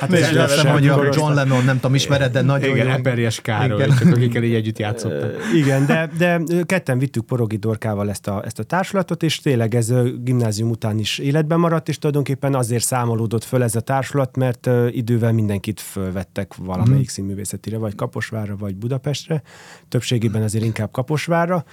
[0.00, 1.04] Hát És ez azt hiszem, sem hogy a.
[1.12, 2.88] John Lennon, nem tudom, ismered, de nagyon Igen.
[2.88, 3.96] Eperjes Károly, Igen.
[3.98, 5.34] csak akikkel így együtt játszottak.
[5.54, 9.92] Igen, de, de ketten vittük Porogi Dorkával ezt a, ezt a társulatot, és tényleg ez
[10.22, 15.32] gimnázium után is életben maradt, és tulajdonképpen azért számolódott föl ez a társulat, mert idővel
[15.32, 17.12] mindenkit fölvettek valamelyik mm.
[17.12, 19.42] színművészetire, vagy Kaposvárra, vagy Budapestre,
[19.88, 21.64] többségében azért inkább Kaposvárra.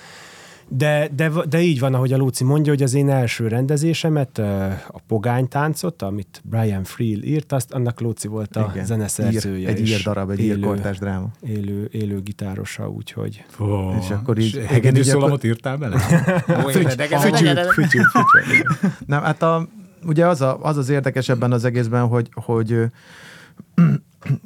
[0.67, 4.37] De, de, de így van, ahogy a Lúci mondja, hogy az én első rendezésemet,
[4.87, 8.85] a Pogány táncot, amit Brian Friel írt, azt annak Lúci volt a Igen.
[8.85, 9.57] zeneszerzője.
[9.59, 11.29] Ír, egy ír darab, egy élő- kortás dráma.
[11.41, 15.97] élő, élő gitárosa, úgyhogy Oh, És akkor így- Hegedű szólamot írtál bele?
[15.99, 18.79] Fütyült, fütyült, fütyült.
[19.05, 19.67] Nem, hát a,
[20.05, 22.77] ugye az, a, az az érdekes ebben az egészben, hogy, hogy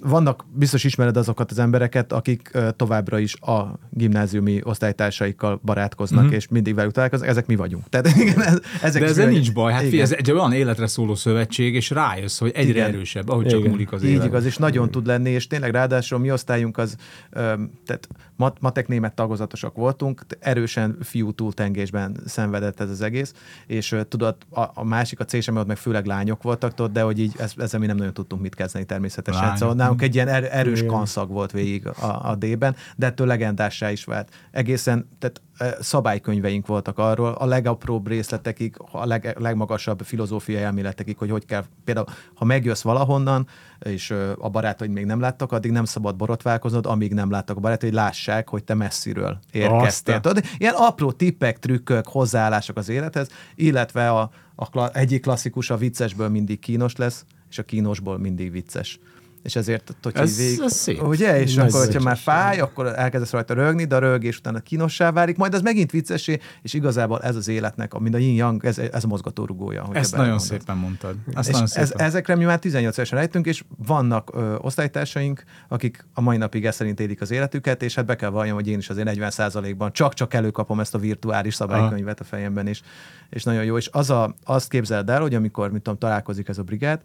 [0.06, 6.28] vannak, biztos ismered azokat az embereket, akik továbbra is a gimnáziumi osztálytársaikkal barátkoznak, Mhm.
[6.28, 6.36] mm-hmm.
[6.36, 7.90] és mindig velük találkoznak, ezek mi vagyunk.
[7.90, 9.72] Tehát igen, ez, ezek De ezzel nincs baj.
[9.72, 9.92] Hát Igen.
[9.92, 12.88] figyelj, ez egy olyan életre szóló szövetség, és rájössz, hogy egyre Igen.
[12.88, 13.72] erősebb, ahogy csak Igen.
[13.72, 14.26] múlik az Így élet.
[14.26, 16.96] igaz, és nagyon tud lenni, és tényleg ráadásul mi osztályunk az,
[17.86, 23.34] tehát mat, matek német tagozatosak voltunk, erősen fiú túltengésben szenvedett ez az egész,
[23.68, 27.20] és tudod, a, a másik, a C ott meg főleg lányok voltak, tudod, de hogy
[27.20, 29.42] így ez, ezzel mi nem nagyon tudtunk mit kezdeni természetesen.
[29.42, 29.58] Lányok.
[29.58, 33.92] Szóval nálunk egy ilyen er, erős kanszag volt végig a, a D-ben, de ettől legendássá
[33.92, 34.34] is vált.
[34.52, 35.42] Egészen, tehát
[35.80, 42.06] szabálykönyveink voltak arról, a legapróbb részletekig, a leg, legmagasabb filozófiai elméletekig, hogy hogy kell, például
[42.34, 43.48] ha megjössz valahonnan,
[43.80, 47.94] és a barátaid még nem láttak, addig nem szabad borotválkoznod, amíg nem láttak a barátaid,
[47.94, 50.20] hogy lássák, hogy te messziről érkeztél.
[50.20, 56.30] Tudod, ilyen apró tippek, trükkök, hozzáállások az élethez, illetve a, a egyik klasszikus a viccesből
[56.30, 59.00] mindig kínos lesz, és a kínosból mindig vicces.
[59.48, 61.04] És ezért, hogy Ez- végig, ez szép.
[61.04, 64.60] ugye, és Nagy akkor, hogyha már fáj, akkor elkezdesz rajta rögni, de a rögés utána
[64.60, 68.66] kínossá válik, majd az megint viccesé, és igazából ez az életnek, mint a yin yang,
[68.66, 69.80] ez, ez a mozgatórugója.
[69.82, 70.46] Ezt nagyon belegondolsz.
[70.46, 71.16] szépen mondtad.
[71.34, 72.06] Ezt És nagyon ez, szépen.
[72.06, 76.78] ezekre mi már 18 évesen rejtünk, és vannak ö, osztálytársaink, akik a mai napig ezt
[76.78, 80.34] szerint élik az életüket, és hát be kell valljam, hogy én is azért 40%-ban csak-csak
[80.34, 82.82] előkapom ezt a virtuális szabálykönyvet a fejemben, és,
[83.30, 83.78] és nagyon jó.
[83.78, 87.00] És az a, azt képzeld el, hogy amikor, mit tudom, találkozik ez a brigád,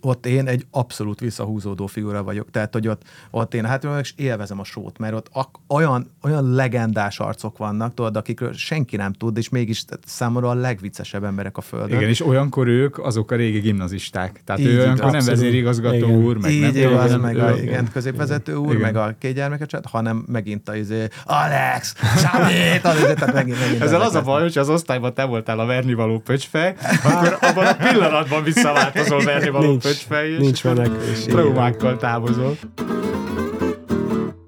[0.00, 2.50] ott én egy abszolút visszahúzódó figura vagyok.
[2.50, 6.54] Tehát, hogy ott, ott én hát és élvezem a sót, mert ott ak- olyan, olyan
[6.54, 11.60] legendás arcok vannak, tudod, akikről senki nem tud, és mégis számomra a legviccesebb emberek a
[11.60, 11.96] földön.
[11.96, 14.40] Igen, és olyankor ők azok a régi gimnazisták.
[14.44, 15.38] Tehát Így, ő olyankor nem abszolút.
[15.40, 16.10] vezérigazgató Igen.
[16.10, 18.80] úr, meg Így nem igaz, nem- meg ő- a igen, középvezető úr, Igen.
[18.80, 23.82] meg a két gyermeket, hanem megint a izé, Alex, Sámét, az, izé, tehát megint, megint
[23.82, 27.74] Ezzel az a baj, hogy az osztályban te voltál a vernivaló pöcsfej, akkor abban a
[27.76, 31.24] pillanatban visszaváltozol vernivaló pöcsfej, nincs menekvés.
[31.24, 32.56] traumákkal távozol.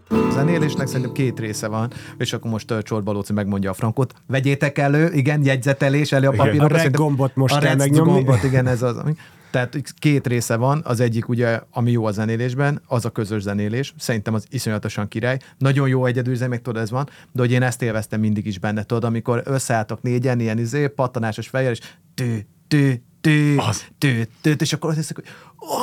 [0.08, 4.14] A zenélésnek szerintem két része van, és akkor most uh, Csorba Lóci megmondja a frankot.
[4.26, 6.84] Vegyétek elő, igen, jegyzetelés, elő a papírokat.
[6.84, 8.12] A gombot most a kell megnyomni.
[8.12, 8.96] gombot, igen, ez az.
[8.96, 9.12] Ami.
[9.50, 13.94] Tehát két része van, az egyik ugye, ami jó a zenélésben, az a közös zenélés.
[13.98, 15.38] Szerintem az iszonyatosan király.
[15.58, 18.82] Nagyon jó egyedül meg tudod, ez van, de hogy én ezt élveztem mindig is benne,
[18.82, 21.80] tudod, amikor összeálltok négyen, ilyen izé, pattanásos fejjel, és
[22.14, 23.84] tő, tő, tő, Az.
[23.98, 25.24] tő, tő, és akkor azt hiszek, hogy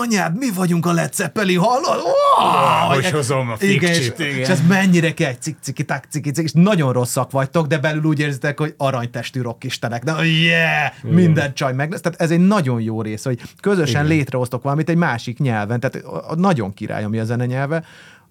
[0.02, 2.02] anyád, mi vagyunk a Led Zeppelin, hallod?
[2.38, 4.28] Oh, hogy hozom a igen, és, igen.
[4.28, 8.04] és ez mennyire kell, cik, ciki, tak, ciki, ciki, és nagyon rosszak vagytok, de belül
[8.04, 10.04] úgy érzitek, hogy aranytestű rockistenek.
[10.04, 10.92] Na, yeah!
[11.04, 12.02] Minden csaj meg lesz.
[12.02, 14.18] Tehát ez egy nagyon jó rész, hogy közösen Igen.
[14.18, 15.80] létrehoztok valamit egy másik nyelven.
[15.80, 17.84] Tehát a- a nagyon király, ami a zene nyelve.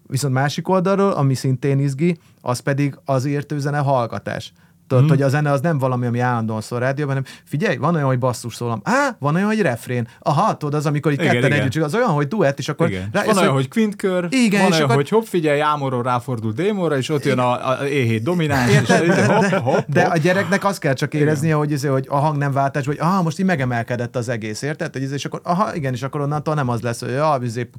[0.07, 4.53] Viszont másik oldalról, ami szintén izgi, az pedig az értő zene hallgatás.
[4.87, 5.13] Tudod, hmm.
[5.13, 8.19] hogy a zene az nem valami, ami állandóan szól rádióban, hanem figyelj, van olyan, hogy
[8.19, 8.81] basszus szólam.
[8.83, 10.07] Á, van olyan, hogy refrén.
[10.19, 11.65] Aha, tudod, az, amikor itt Igen, ketten igen.
[11.65, 13.09] együtt, az olyan, hogy duett, és akkor Igen.
[13.11, 16.03] rá- És van olyan, hogy kvintkör, Igen, van és olyan, akkor- hogy hopp, figyelj, Ámorról
[16.03, 19.03] ráfordul Démorra, és ott jön a, a éhét domináns, és Érted?
[19.03, 20.13] így hopp, hopp, De hopp.
[20.13, 23.21] a gyereknek azt kell csak éreznie, hogy, izé, hogy a hang nem váltás, hogy aha,
[23.21, 24.95] most így megemelkedett az egész, érted?
[24.95, 27.69] Izé, és akkor, aha, igen, és akkor onnantól nem az lesz, hogy ja, izé,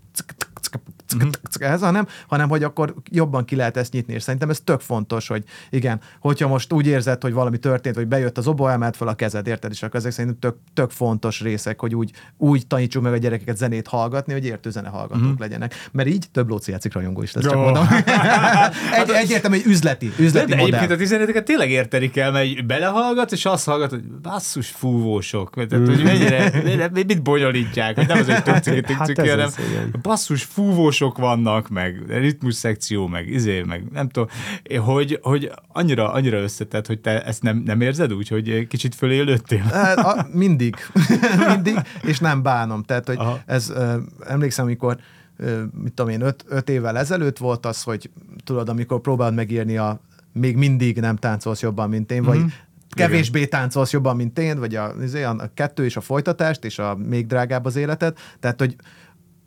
[1.58, 5.28] ez, hanem, hanem hogy akkor jobban ki lehet ezt nyitni, és szerintem ez tök fontos,
[5.28, 9.08] hogy igen, hogyha most úgy érzed, hogy valami történt, vagy bejött az obo, emelt fel
[9.08, 9.70] a kezed, érted?
[9.70, 13.56] És akkor ezek szerintem tök, tök fontos részek, hogy úgy, úgy tanítsuk meg a gyerekeket
[13.56, 15.38] zenét hallgatni, hogy értő zene hallgatók mm.
[15.38, 15.74] legyenek.
[15.92, 17.86] Mert így több Lóci játszik rajongó is lesz, csak mondom.
[18.92, 20.66] Egy, egyértelmű, hogy üzleti, üzleti De modell.
[20.66, 25.66] egyébként a tizeneteket tényleg érteni kell, mert belehallgat, és azt hallgat, hogy basszus fúvósok.
[25.68, 29.58] Tehát, hogy mennyire, mennyire- mit bonyolítják, hogy nem az, hogy tök ciki, Hát hanem az,
[29.70, 29.94] igen.
[30.98, 34.28] Fúvósok vannak, meg ritmus szekció, meg izé, meg nem tudom,
[34.84, 39.66] hogy, hogy annyira, annyira összetett, hogy te ezt nem, nem érzed úgy, hogy kicsit fölélődtél?
[39.78, 40.76] Hát, a, mindig.
[41.54, 42.82] mindig, és nem bánom.
[42.82, 43.40] Tehát, hogy Aha.
[43.46, 43.72] ez,
[44.26, 44.98] emlékszem, amikor
[45.82, 48.10] mit tudom én, öt, öt évvel ezelőtt volt az, hogy
[48.44, 50.00] tudod, amikor próbálod megírni a
[50.32, 52.40] még mindig nem táncolsz jobban, mint én, vagy
[52.90, 56.78] kevésbé táncolsz jobban, mint én, vagy a, izé, a, a kettő és a folytatást, és
[56.78, 58.16] a még drágább az életed.
[58.40, 58.76] Tehát, hogy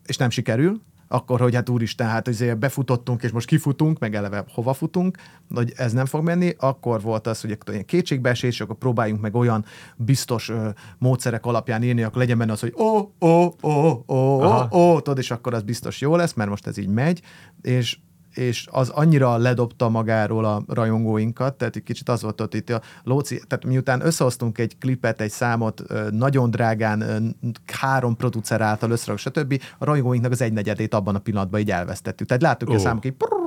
[0.05, 0.81] és nem sikerül,
[1.11, 5.17] akkor, hogy hát úristen, hát azért befutottunk, és most kifutunk, meg eleve hova futunk,
[5.53, 9.35] hogy ez nem fog menni, akkor volt az, hogy ilyen kétségbeesés, és akkor próbáljunk meg
[9.35, 14.15] olyan biztos ö, módszerek alapján írni, akkor legyen benne az, hogy ó, ó, ó, ó,
[14.15, 17.21] ó, ó, tudod, és akkor az biztos jó lesz, mert most ez így megy,
[17.61, 17.97] és
[18.33, 22.81] és az annyira ledobta magáról a rajongóinkat, tehát egy kicsit az volt ott itt a
[23.03, 27.03] Lóci, tehát miután összehoztunk egy klipet, egy számot, nagyon drágán,
[27.79, 32.27] három producer által összerak, stb., a rajongóinknak az egynegyedét abban a pillanatban így elvesztettük.
[32.27, 33.39] Tehát láttuk, hogy a számok így prrrr,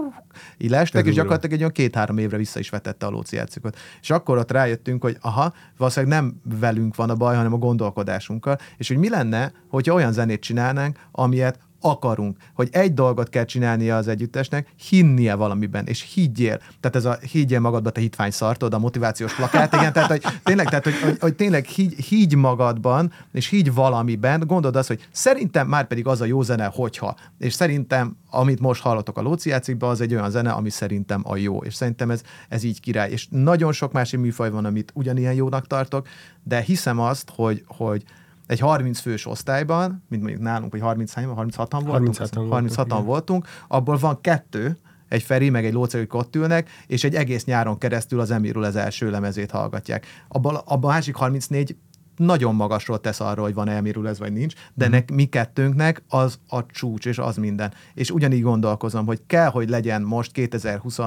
[0.59, 3.77] így leestek, és gyakorlatilag egy olyan két-három évre vissza is vetette a Lóci játszokat.
[4.01, 8.59] És akkor ott rájöttünk, hogy aha, valószínűleg nem velünk van a baj, hanem a gondolkodásunkkal,
[8.77, 13.97] és hogy mi lenne, hogyha olyan zenét csinálnánk, amilyet akarunk, hogy egy dolgot kell csinálnia
[13.97, 16.59] az együttesnek, hinnie valamiben, és higgyél.
[16.81, 20.68] Tehát ez a higgyél magadba, te hitvány szartod, a motivációs plakát, igen, tehát hogy tényleg,
[20.68, 25.68] tehát, hogy, hogy, hogy tényleg higgy, higgy magadban, és higgy valamiben, gondold azt, hogy szerintem
[25.68, 27.16] már pedig az a jó zene, hogyha.
[27.38, 31.37] És szerintem, amit most hallotok a Lóci játszikban, az egy olyan zene, ami szerintem a
[31.37, 31.62] jó.
[31.62, 33.11] És szerintem ez, ez így király.
[33.11, 36.07] És nagyon sok másik műfaj van, amit ugyanilyen jónak tartok,
[36.42, 38.05] de hiszem azt, hogy, hogy
[38.46, 42.70] egy 30 fős osztályban, mint mondjuk nálunk, hogy 30 hányan, 36-an voltunk, 36-an 36 voltunk,
[42.70, 43.04] 36-an igen.
[43.04, 44.78] voltunk, abból van kettő,
[45.09, 48.64] egy Feri, meg egy Lóci, akik ott ülnek, és egy egész nyáron keresztül az Emirul
[48.64, 50.07] az első lemezét hallgatják.
[50.28, 51.76] Abban, abban a másik 34
[52.16, 56.38] nagyon magasról tesz arról, hogy van Emirul ez vagy nincs, de nek, mi kettőnknek az
[56.48, 57.72] a csúcs, és az minden.
[57.94, 60.98] És ugyanígy gondolkozom, hogy kell, hogy legyen most 2020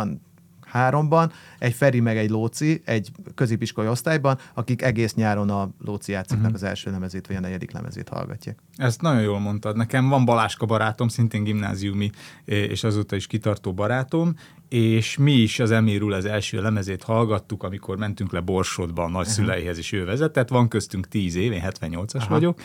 [0.67, 6.45] háromban, egy Feri meg egy Lóci, egy középiskolai osztályban, akik egész nyáron a Lóci játsziknak
[6.45, 6.61] uh-huh.
[6.61, 8.59] az első lemezét, vagy a negyedik lemezét hallgatják.
[8.75, 9.75] Ezt nagyon jól mondtad.
[9.75, 12.09] Nekem van Baláska barátom, szintén gimnáziumi,
[12.45, 14.35] és azóta is kitartó barátom,
[14.69, 19.77] és mi is az Emirul az első lemezét hallgattuk, amikor mentünk le Borsodba a nagyszüleihez,
[19.77, 20.49] és ő vezetett.
[20.49, 22.27] Van köztünk 10 év, én 78-as Aha.
[22.29, 22.59] vagyok,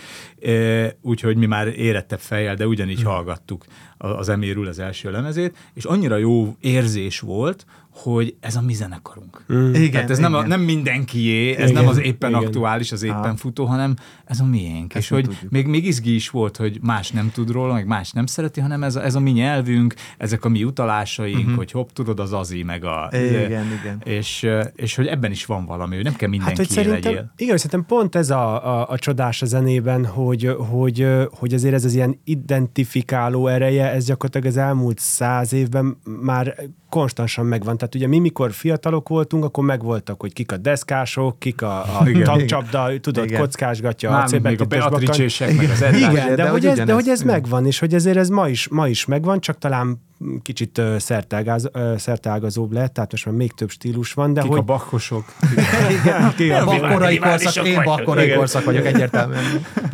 [1.01, 3.11] úgyhogy mi már érettebb fejjel, de ugyanígy hmm.
[3.11, 3.65] hallgattuk
[3.99, 9.45] az Emirul az első lemezét, és annyira jó érzés volt, hogy ez a mi zenekarunk.
[9.53, 9.75] Mm.
[9.75, 10.31] Igen, Tehát ez igen.
[10.31, 12.43] Nem, a, nem mindenkié, ez igen, nem az éppen igen.
[12.45, 13.37] aktuális, az éppen ha.
[13.37, 13.95] futó, hanem
[14.33, 14.95] ez a miénk.
[14.95, 18.13] Ezt és hogy még, még izgi is volt, hogy más nem tud róla, meg más
[18.13, 21.57] nem szereti, hanem ez a, ez a mi nyelvünk, ezek a mi utalásaink, uh-huh.
[21.57, 23.09] hogy hopp, tudod, az azi, meg a...
[23.13, 24.03] Igen, igen.
[24.05, 27.33] És, és hogy ebben is van valami, hogy nem kell mindenki hát, hogy szerintem, legyél.
[27.37, 31.85] Igen, szerintem pont ez a, a, a csodás a zenében, hogy, hogy, hogy azért ez
[31.85, 36.55] az ilyen identifikáló ereje, ez gyakorlatilag az elmúlt száz évben már
[36.93, 37.77] konstansan megvan.
[37.77, 42.09] Tehát ugye mi, mikor fiatalok voltunk, akkor megvoltak, hogy kik a deszkások, kik a, a
[42.09, 43.01] igen, tagcsapda, igen.
[43.01, 43.41] tudod, igen.
[43.41, 47.09] kockásgatja Már a még a Beatrice-sek, meg az Igen, de, de, hogy ez, de hogy
[47.09, 50.01] ez megvan, és hogy ezért ez ma is, ma is megvan, csak talán
[50.43, 54.33] kicsit szerteágaz, uh, szerteágazóbb lett, tehát most már még több stílus van.
[54.33, 54.59] De Kik hogy...
[54.59, 55.25] a bakkosok?
[56.01, 59.43] igen, ki a bakkorai korszak, én bakkorai korszak vagyok egyértelműen.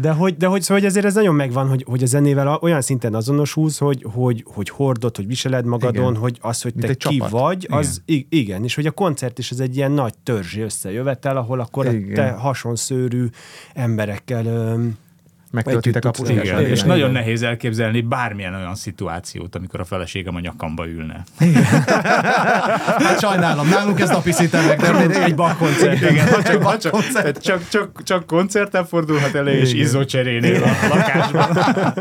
[0.00, 2.80] De hogy, de hogy, szóval hogy ezért ez nagyon megvan, hogy, hogy a zenével olyan
[2.80, 6.20] szinten azonosulsz, hogy, hogy, hogy hordod, hogy viseled magadon, igen.
[6.20, 7.30] hogy az, hogy Mint te ki csapat.
[7.30, 8.26] vagy, az igen.
[8.30, 8.64] igen.
[8.64, 12.14] És hogy a koncert is ez egy ilyen nagy törzsi összejövetel, ahol akkor igen.
[12.14, 13.26] te hasonszőrű
[13.74, 14.76] emberekkel
[15.50, 16.44] megtöltitek a pusztát.
[16.44, 16.86] Igen, és igen.
[16.86, 21.24] nagyon nehéz elképzelni bármilyen olyan szituációt, amikor a feleségem a nyakamba ülne.
[21.40, 21.62] Igen.
[21.62, 26.10] hát sajnálom, nálunk ez napi szinten meg, de egy bakkoncert.
[26.10, 31.58] Igen, csak, bak csak, csak, csak, csak koncerten fordulhat elő, és izzócserénél a lakásban.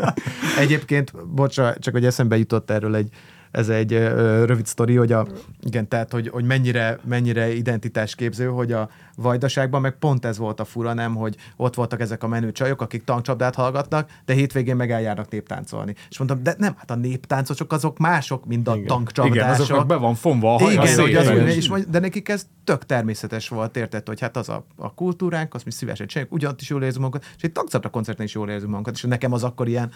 [0.64, 3.10] Egyébként, bocsa, csak hogy eszembe jutott erről egy
[3.52, 5.28] ez egy ö, rövid sztori, hogy a,
[5.62, 10.66] igen, tehát, hogy, hogy mennyire, mennyire identitásképző, hogy a vajdaságban meg pont ez volt a
[10.66, 14.92] fura, nem, hogy ott voltak ezek a menő csajok, akik tankcsapdát hallgatnak, de hétvégén meg
[14.92, 15.96] eljárnak néptáncolni.
[16.10, 18.88] És mondtam, de nem, hát a néptáncosok azok mások, mint a igen.
[18.88, 19.36] tankcsapdások.
[19.36, 23.48] Igen, azoknak be van fonva a Igen, hogy az, és de nekik ez tök természetes
[23.48, 26.84] volt, érted, hogy hát az a, a kultúránk, azt mi szívesen csináljuk, ugyanott is jól
[26.84, 29.92] érzünk magunkat, és egy tankcsapda koncerten is jól érzünk magunkat, és nekem az akkor ilyen,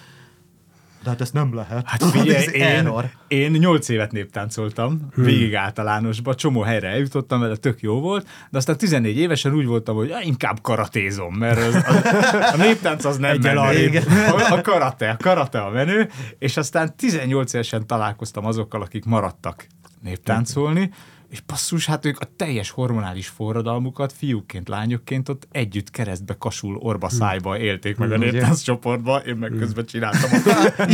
[1.03, 1.87] de hát ezt nem lehet.
[1.87, 2.93] Hát figyelj, én,
[3.27, 5.25] én 8 évet néptáncoltam, hmm.
[5.25, 9.95] végig általánosba, csomó helyre eljutottam vele, tök jó volt, de aztán 14 évesen úgy voltam,
[9.95, 14.01] hogy ja, inkább karatézom, mert az, az, a néptánc az nem menő.
[14.31, 16.09] A, a karate, a karate a menő,
[16.39, 19.67] és aztán 18 évesen találkoztam azokkal, akik maradtak
[20.01, 20.91] néptáncolni,
[21.31, 27.07] és basszus, hát ők a teljes hormonális forradalmukat fiúként, lányokként ott együtt keresztbe kasul orba
[27.07, 27.15] hm.
[27.15, 29.59] szájba élték meg a hm, néptánc csoportba, én meg hm.
[29.59, 30.83] közben csináltam a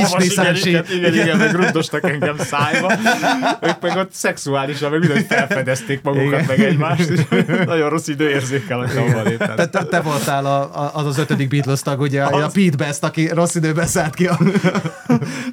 [0.65, 2.93] igen, igen, igen, meg rundostak engem szájba,
[3.61, 6.45] ők meg ott szexuálisan, meg mindent felfedezték magukat, igen.
[6.47, 7.21] meg egymást, és
[7.65, 11.81] nagyon rossz idő érzékelek abban te, te, te voltál a, a, az az ötödik Beatles
[11.81, 12.43] tag, ugye az...
[12.43, 14.27] a Pete Best, aki rossz időben szállt ki.
[14.27, 14.37] A...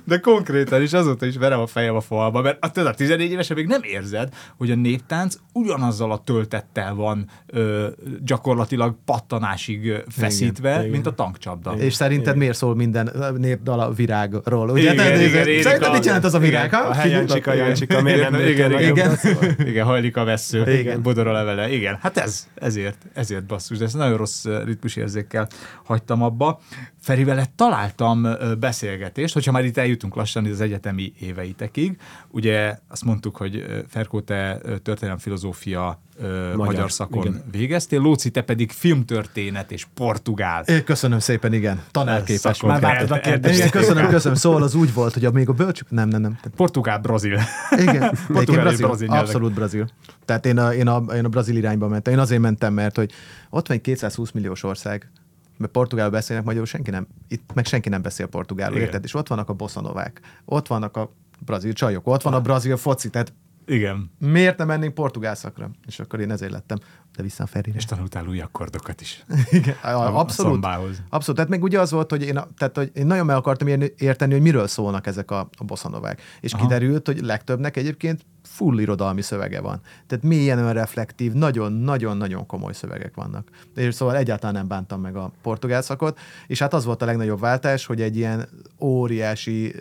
[0.04, 3.66] De konkrétan is azóta is verem a fejem a falba, mert a 14 évesen még
[3.66, 7.88] nem érzed, hogy a néptánc ugyanazzal a töltettel van ö,
[8.24, 11.12] gyakorlatilag pattanásig feszítve, igen, mint igen.
[11.12, 11.72] a tankcsapda.
[11.72, 12.38] És szerinted igen.
[12.38, 14.70] miért szól minden népdal a virágról?
[14.70, 14.92] Ugye?
[14.92, 16.66] Igen, De, igen, igen, szerinted mit jelent az a virág?
[16.66, 19.18] Igen, a helyencsika, jancsika, miért nem igen, igen, igen,
[19.58, 21.02] igen, hajlik a vesző, igen.
[21.02, 21.72] bodor a levele.
[21.72, 25.48] Igen, hát ez, ezért, ezért basszus, de ezt nagyon rossz ritmusérzékkel
[25.84, 26.60] hagytam abba.
[27.04, 28.26] Ferivel találtam
[28.60, 31.98] beszélgetést, hogyha már itt eljutunk lassan az egyetemi éveitekig.
[32.30, 37.44] Ugye azt mondtuk, hogy Ferkó, te történelem filozófia magyar, magyar szakon igen.
[37.50, 40.62] végeztél, Lóci, te pedig filmtörténet és portugál.
[40.62, 41.82] É, köszönöm szépen, igen.
[41.90, 42.62] Tanárképes.
[42.62, 43.58] Már vártad a kérdést.
[43.58, 44.36] Igen, köszönöm, köszönöm.
[44.36, 45.90] Szóval az úgy volt, hogy a, még a bölcsük...
[45.90, 46.38] Nem, nem, nem.
[46.56, 47.40] Portugál, brazil.
[47.76, 48.00] Igen,
[48.32, 49.88] portugál, brazil, brazil abszolút brazil.
[50.24, 52.12] Tehát én a, én, a, én a brazil irányba mentem.
[52.12, 53.12] Én azért mentem, mert hogy
[53.50, 55.10] ott van egy 220 milliós ország,
[55.56, 59.04] mert portugál beszélnek magyarul, senki nem, itt meg senki nem beszél portugálul, érted?
[59.04, 63.10] És ott vannak a bossanovák, ott vannak a brazil csajok, ott van a brazil foci,
[63.10, 63.32] tehát
[63.66, 64.10] igen.
[64.18, 65.70] Miért nem mennénk portugál szakra?
[65.86, 66.78] És akkor én ezért lettem,
[67.16, 67.76] de vissza a Ferire.
[67.76, 69.24] És tanultál új akkordokat is.
[69.50, 70.64] Igen, a, abszolút.
[70.64, 71.36] A abszolút.
[71.36, 74.42] Tehát még ugye az volt, hogy én, tehát, hogy én nagyon meg akartam érteni, hogy
[74.42, 76.22] miről szólnak ezek a, a bossanovák.
[76.40, 76.62] És Aha.
[76.62, 79.80] kiderült, hogy legtöbbnek egyébként full irodalmi szövege van.
[80.06, 83.48] Tehát mélyen olyan reflektív, nagyon-nagyon-nagyon komoly szövegek vannak.
[83.74, 87.40] És szóval egyáltalán nem bántam meg a portugál szakot, és hát az volt a legnagyobb
[87.40, 88.48] váltás, hogy egy ilyen
[88.80, 89.74] óriási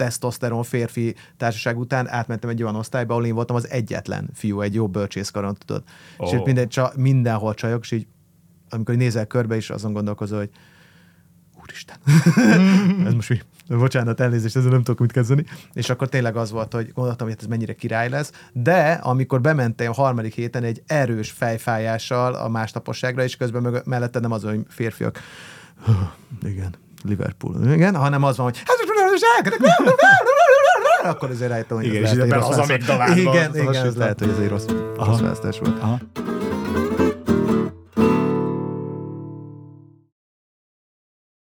[0.00, 4.74] tesztoszteron férfi társaság után átmentem egy olyan osztályba, ahol én voltam az egyetlen fiú, egy
[4.74, 5.82] jó bölcsészkaron, tudod.
[6.16, 6.32] Oh.
[6.32, 8.06] És minden, csa, mindenhol csajok, és így
[8.70, 10.50] amikor nézel körbe, is azon gondolkozol, hogy
[11.62, 11.96] úristen,
[13.06, 13.40] ez most mi?
[13.68, 15.44] Bocsánat, elnézést, ezzel nem tudok mit kezdeni.
[15.72, 18.32] És akkor tényleg az volt, hogy gondoltam, hogy hát ez mennyire király lesz.
[18.52, 24.20] De amikor bementem a harmadik héten egy erős fejfájással a másnaposságra, és közben meg, mellette
[24.20, 25.18] nem az, hogy férfiak.
[26.52, 27.72] igen, Liverpool.
[27.72, 28.62] Igen, hanem az van, hogy
[31.02, 32.68] akkor azért rájöttem, hogy Igen, ez lehet, hogy rossz választás.
[32.68, 35.78] amigdaládba Igen, az igen, ez lehet, hogy ez egy rossz, rossz választás volt.
[35.82, 35.98] Aha.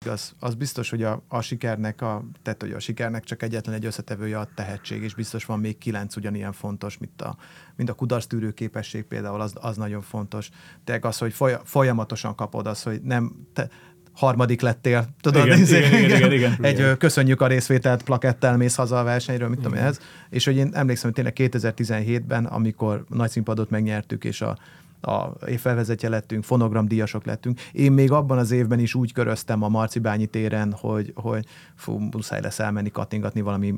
[0.09, 3.85] Az, az biztos, hogy a, a sikernek, a, tehát, hogy a sikernek csak egyetlen egy
[3.85, 7.37] összetevője a tehetség, és biztos van még kilenc ugyanilyen fontos, mint a,
[7.75, 10.49] mint a kudarctűrő képesség például, az, az nagyon fontos.
[10.83, 13.69] Tehát az, hogy folya, folyamatosan kapod, az, hogy nem te,
[14.17, 16.57] harmadik lettél, tudod, Igen, izé, igen, igen, igen, igen.
[16.61, 19.99] egy ö, köszönjük a részvételt plakettel mész haza a versenyről, mit tudom én ez,
[20.29, 24.57] és hogy én emlékszem, hogy tényleg 2017-ben, amikor nagy színpadot megnyertük, és a
[25.01, 27.59] a évfelvezetje lettünk, fonogramdíjasok lettünk.
[27.71, 32.41] Én még abban az évben is úgy köröztem a Marcibányi téren, hogy, hogy fú, muszáj
[32.41, 33.75] lesz elmenni kattingatni valami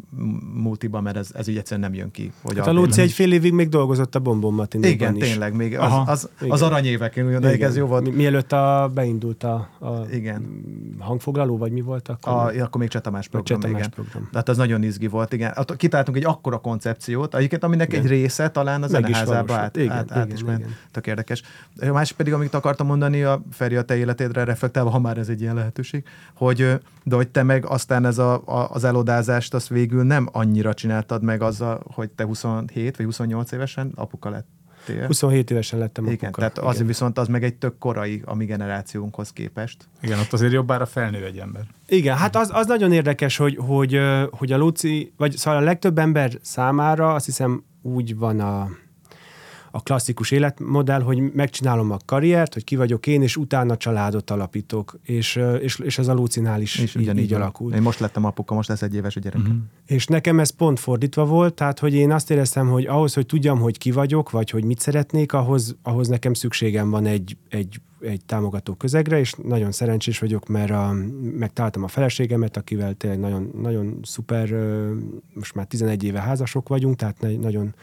[0.53, 2.31] multiba, mert ez, ez így egyszerűen nem jön ki.
[2.41, 5.23] Hogy Hát a Lóci egy fél évig még dolgozott a Bombon Matinében Igen, is.
[5.29, 6.11] tényleg, még az, Aha.
[6.11, 6.57] az, az, Igen.
[6.59, 8.03] aranyévek, én úgy gondolom, ez jó volt.
[8.03, 10.63] Mi- Mielőtt a, beindult a, a Igen.
[10.99, 12.33] hangfoglaló, vagy mi volt akkor?
[12.33, 13.91] A, ja, akkor még Csetamás program, Csetamás igen.
[13.91, 14.23] program.
[14.31, 15.53] De hát az nagyon izgi volt, igen.
[15.55, 18.01] Ott Kitáltunk egy akkora koncepciót, egyébként aminek Igen.
[18.03, 19.77] egy része talán a Meg is zeneházába át.
[19.77, 20.59] Igen, át, át igen, is ment.
[20.59, 20.71] igen.
[20.91, 21.41] Tök érdekes.
[21.81, 25.29] A másik pedig, amit akartam mondani, a Feri a te életédre reflektálva, ha már ez
[25.29, 29.67] egy ilyen lehetőség, hogy, de hogy te meg aztán ez a, a, az elodázást, azt
[29.67, 35.05] végül nem annyira csináltad meg azzal, hogy te 27 vagy 28 évesen apuka lettél.
[35.05, 36.37] 27 évesen lettem Igen, apuka.
[36.39, 39.87] tehát az viszont az meg egy tök korai a mi generációnkhoz képest.
[40.01, 41.63] Igen, ott azért jobbára felnő egy ember.
[41.87, 43.99] Igen, hát az, az nagyon érdekes, hogy, hogy,
[44.31, 48.69] hogy a Luci, vagy szóval a legtöbb ember számára azt hiszem úgy van a,
[49.71, 54.99] a klasszikus életmodell, hogy megcsinálom a karriert, hogy ki vagyok én, és utána családot alapítok.
[55.03, 57.75] És, és, és ez a Lucinál is És így, így alakult.
[57.75, 59.41] Én most lettem apuka, most lesz egy éves a gyerek.
[59.41, 59.51] Mhm.
[59.85, 63.59] És nekem ez pont fordítva volt, tehát hogy én azt éreztem, hogy ahhoz, hogy tudjam,
[63.59, 68.25] hogy ki vagyok, vagy hogy mit szeretnék, ahhoz, ahhoz nekem szükségem van egy, egy, egy
[68.25, 73.99] támogató közegre, és nagyon szerencsés vagyok, mert a, megtaláltam a feleségemet, akivel tényleg nagyon, nagyon
[74.03, 74.49] szuper,
[75.33, 77.75] most már 11 éve házasok vagyunk, tehát nagyon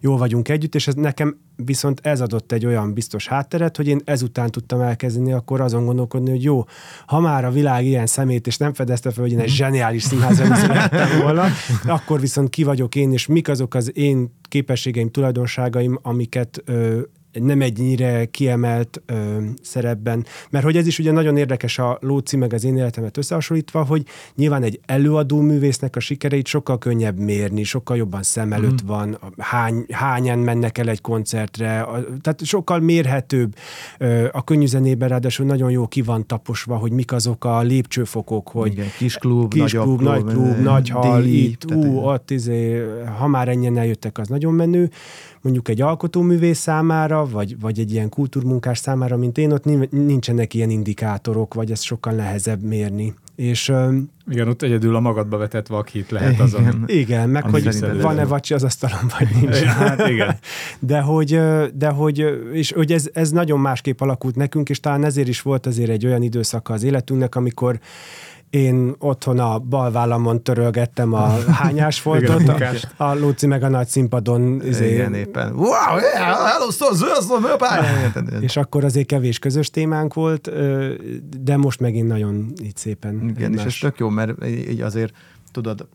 [0.00, 4.00] jól vagyunk együtt, és ez nekem viszont ez adott egy olyan biztos hátteret, hogy én
[4.04, 6.64] ezután tudtam elkezdeni akkor azon gondolkodni, hogy jó,
[7.06, 10.56] ha már a világ ilyen szemét, és nem fedezte fel, hogy én egy zseniális színházban
[10.56, 11.44] szerettem volna,
[11.86, 17.00] akkor viszont ki vagyok én, és mik azok az én képességeim, tulajdonságaim, amiket ö,
[17.32, 19.14] nem egynyire kiemelt ö,
[19.62, 20.26] szerepben.
[20.50, 24.02] Mert hogy ez is ugye nagyon érdekes a Lóci meg az én életemet összehasonlítva, hogy
[24.34, 29.84] nyilván egy előadó művésznek a sikereit sokkal könnyebb mérni, sokkal jobban szem előtt van, hány,
[29.90, 33.54] hányan mennek el egy koncertre, a, tehát sokkal mérhetőbb
[33.98, 38.48] ö, a könnyű zenében, ráadásul nagyon jó ki van taposva, hogy mik azok a lépcsőfokok,
[38.48, 41.96] hogy Igen, kis klub, kis nagyobb klub, nagy klub, ö, nagy hal, itt, ú, egy-
[42.04, 42.82] ott, izé,
[43.18, 44.90] ha már ennyien eljöttek, az nagyon menő.
[45.40, 50.54] Mondjuk egy alkotóművész számára, vagy, vagy egy ilyen kultúrmunkás számára, mint én, ott nin- nincsenek
[50.54, 53.14] ilyen indikátorok, vagy ez sokkal nehezebb mérni.
[53.38, 53.72] És
[54.28, 56.60] Igen, ott egyedül a magadba vetett vakhit lehet azon.
[56.60, 56.84] Igen.
[56.86, 59.56] igen, meg hogy van-e vacsi az asztalon, vagy nincs.
[59.78, 60.38] Hát igen.
[60.78, 61.40] De hogy,
[61.74, 65.66] de hogy, és hogy ez, ez nagyon másképp alakult nekünk, és talán ezért is volt
[65.66, 67.78] azért egy olyan időszaka az életünknek, amikor
[68.50, 72.56] én otthon a bal vállamon törölgettem a Igen, hányásfoltot, a
[72.96, 75.52] a, a Lóci meg a nagy színpadon izé, Igen, éppen.
[75.54, 75.68] Wow,
[76.14, 78.40] yeah, so, so, so, so.
[78.40, 80.50] és akkor azért kevés közös témánk volt,
[81.42, 85.12] de most megint nagyon így szépen Igen, és ez egymás- tök jó, mert így azért,
[85.52, 85.86] tudod,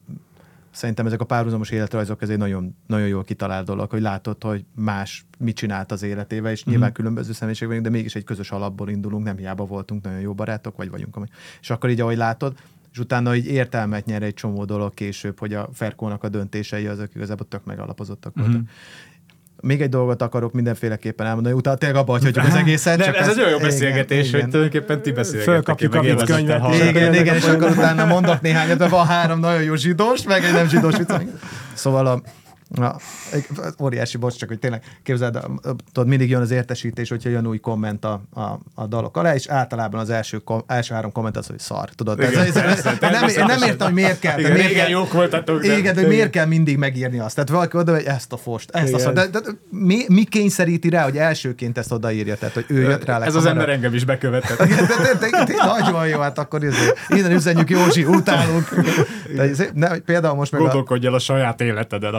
[0.73, 4.65] szerintem ezek a párhuzamos életrajzok, ez egy nagyon, nagyon jól kitalált dolog, hogy látod, hogy
[4.75, 6.97] más mit csinált az életével, és nyilván Mhm.
[6.97, 10.77] különböző személyiségek vagyunk, de mégis egy közös alapból indulunk, nem hiába voltunk nagyon jó barátok,
[10.77, 11.17] vagy vagyunk.
[11.61, 12.55] És akkor így, ahogy látod,
[12.91, 17.15] és utána így értelmet nyer egy csomó dolog később, hogy a Ferkónak a döntései azok
[17.15, 18.53] igazából tök megalapozottak voltak.
[18.53, 18.63] Mhm.
[19.65, 22.97] Még egy dolgot akarok mindenféleképpen elmondani, utána tényleg abba hagyhatjuk az egészet.
[22.97, 24.41] Nem, csak ez egy olyan jó beszélgetés, igen.
[24.41, 25.53] hogy tulajdonképpen ti beszélgettek.
[25.53, 29.61] Fölkapjuk a vicc könyvet, Igen, igen, és akkor utána mondok néhányat, de van három nagyon
[29.61, 31.11] jó zsidós, meg egy nem zsidós vicc.
[31.73, 32.21] Szóval a,
[32.81, 32.95] a,
[33.31, 33.45] egy
[33.81, 37.47] óriási bocs, csak hogy tényleg képzeld, a- a- tudod, mindig jön az értesítés, hogyha jön
[37.47, 41.37] új komment a, a, a dalok alá, és általában az első, kom, első három komment
[41.37, 41.89] az, hogy szar.
[41.89, 44.39] Tudod, ez, ez, ez, ez, nem, én nem értem, hogy miért kell.
[44.39, 47.35] Igen, miért kell jók voltatok, de- igen, de hogy miért kell mindig megírni azt?
[47.35, 48.99] Tehát valaki oda, hogy ezt a fost, ezt a Igen.
[48.99, 49.13] szar.
[49.13, 52.35] De, de, mi, mi kényszeríti rá, hogy elsőként ezt odaírja?
[52.37, 54.65] Tehát, hogy ő jött rá Ez az ember engem is bekövetett.
[54.65, 58.69] Igen, de, de, de, de, nagyon jó, hát akkor izé, innen üzenjük Józsi, utálunk.
[59.35, 59.69] De, izé,
[60.05, 62.15] például most meg a, Gondolkodj el a saját életeden.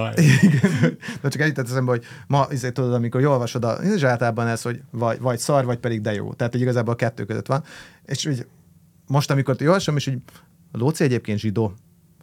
[0.53, 4.47] A- de csak eljutott eszembe, hogy ma izé, tudod, amikor jól olvasod, a, és általában
[4.47, 6.33] ez, hogy vagy, vagy szar, vagy pedig de jó.
[6.33, 7.65] Tehát, igazából a kettő között van.
[8.05, 8.47] És úgy,
[9.07, 10.19] most, amikor jól olvasom, és úgy,
[10.73, 11.75] Lóci egyébként zsidó.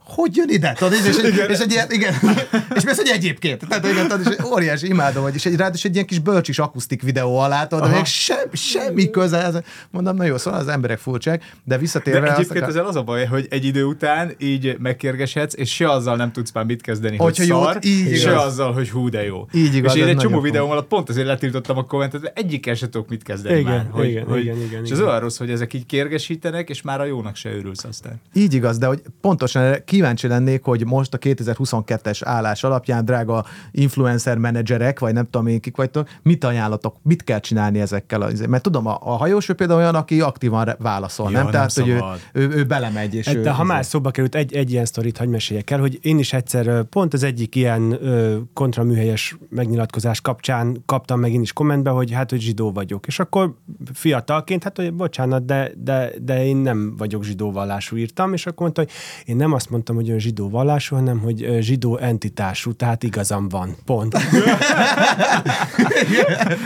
[0.05, 0.73] Hogy jön ide?
[0.77, 2.13] Tudod, és, és, és, és egy ilyen, igen,
[2.75, 3.67] és mi az, hogy egyébként.
[3.67, 7.01] Tehát, igen, tudod, és óriási imádom, hogy és egy, ráadásul egy ilyen kis bölcsis akusztik
[7.01, 9.63] videó alá, tudod, de még sem, semmi köze.
[9.91, 12.19] Mondom, na jó, szóval az emberek furcsák, de visszatérve...
[12.19, 16.15] De egyébként ezzel az a baj, hogy egy idő után így megkérgeshetsz, és se azzal
[16.15, 18.43] nem tudsz már mit kezdeni, hogy Hogyha jó, szar, így se igaz.
[18.45, 19.45] azzal, hogy hú, de jó.
[19.53, 22.73] Így igaz, és én egy csomó videóm alatt pont azért letiltottam a kommentet, mert egyikkel
[22.73, 23.87] se tudok mit kezdeni Igen, már.
[23.91, 25.01] Hogy, igen, hogy, igen, igen, és igen.
[25.01, 28.21] az olyan rossz, hogy ezek így kérgesítenek, és már a jónak se örülsz aztán.
[28.33, 33.45] Így igaz, de hogy pontosan erre kíváncsi lennék, hogy most a 2022-es állás alapján, drága
[33.71, 38.21] influencer menedzserek, vagy nem tudom én kik vagytok, mit ajánlatok, mit kell csinálni ezekkel?
[38.21, 41.43] Az, mert tudom, a, a hajós ő például olyan, aki aktívan válaszol, Ja, nem?
[41.43, 42.19] nem Tehát, hogy ő, szabad.
[42.33, 43.15] ő, ő, belemegy.
[43.15, 45.99] És ő, de ha már szóba került, egy, egy ilyen sztorit hagy meséljek el, hogy
[46.01, 51.53] én is egyszer pont az egyik ilyen ö, kontraműhelyes megnyilatkozás kapcsán kaptam meg én is
[51.53, 53.07] kommentbe, hogy hát, hogy zsidó vagyok.
[53.07, 53.55] És akkor
[53.93, 58.61] fiatalként, hát, hogy bocsánat, de, de, de én nem vagyok zsidó vallású írtam, és akkor
[58.61, 58.91] mondta, hogy
[59.25, 63.75] én nem azt mondtam, hogy ön zsidó vallású, hanem, hogy zsidó entitású, tehát igazam van.
[63.85, 64.13] Pont.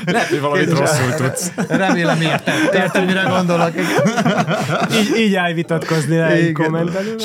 [0.06, 1.52] Lehet, hogy valamit rosszul tudsz.
[1.68, 2.74] Remélem érted.
[2.74, 3.72] Érted, mire gondolok.
[4.92, 6.54] így, így állj vitatkozni le egy Igen.
[6.54, 7.16] kommentelő.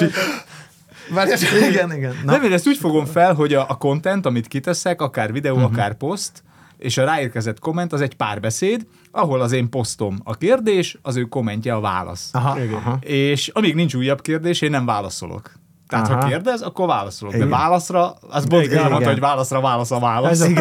[1.11, 1.33] Várj,
[1.69, 2.15] igen, igen.
[2.25, 5.55] Na, Nem, én ezt úgy fogom fel, hogy a, a content, amit kiteszek, akár videó,
[5.55, 5.71] uh-huh.
[5.73, 6.43] akár poszt,
[6.79, 11.23] és a ráérkezett komment az egy párbeszéd, ahol az én posztom a kérdés, az ő
[11.23, 12.29] kommentje a válasz.
[12.33, 12.99] aha, aha.
[13.01, 15.53] És amíg nincs újabb kérdés, én nem válaszolok.
[15.91, 16.21] Tehát Aha.
[16.21, 17.35] ha kérdez, akkor válaszolok.
[17.35, 19.09] De válaszra, az Igen, mondta, igen.
[19.09, 20.41] hogy válaszra válasz a válasz.
[20.41, 20.53] Ez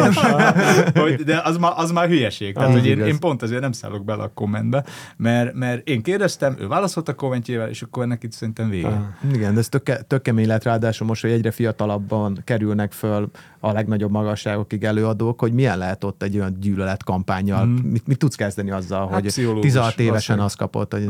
[1.02, 2.54] hogy, de az már, az már hülyeség.
[2.54, 4.84] Tehát, hogy én, én, pont ezért nem szállok bele a kommentbe,
[5.16, 8.88] mert, mert én kérdeztem, ő válaszolt a kommentjével, és akkor ennek itt szerintem vége.
[8.88, 9.34] Ah.
[9.34, 13.72] Igen, de ez tök, tök kemény lett ráadásul most, hogy egyre fiatalabban kerülnek föl a
[13.72, 17.74] legnagyobb magasságokig előadók, hogy milyen lehet ott egy olyan gyűlöletkampányjal, mm.
[17.74, 21.08] mit, mit tudsz kezdeni azzal, Hát hogy pszichológus 16 évesen azt kapott, hogy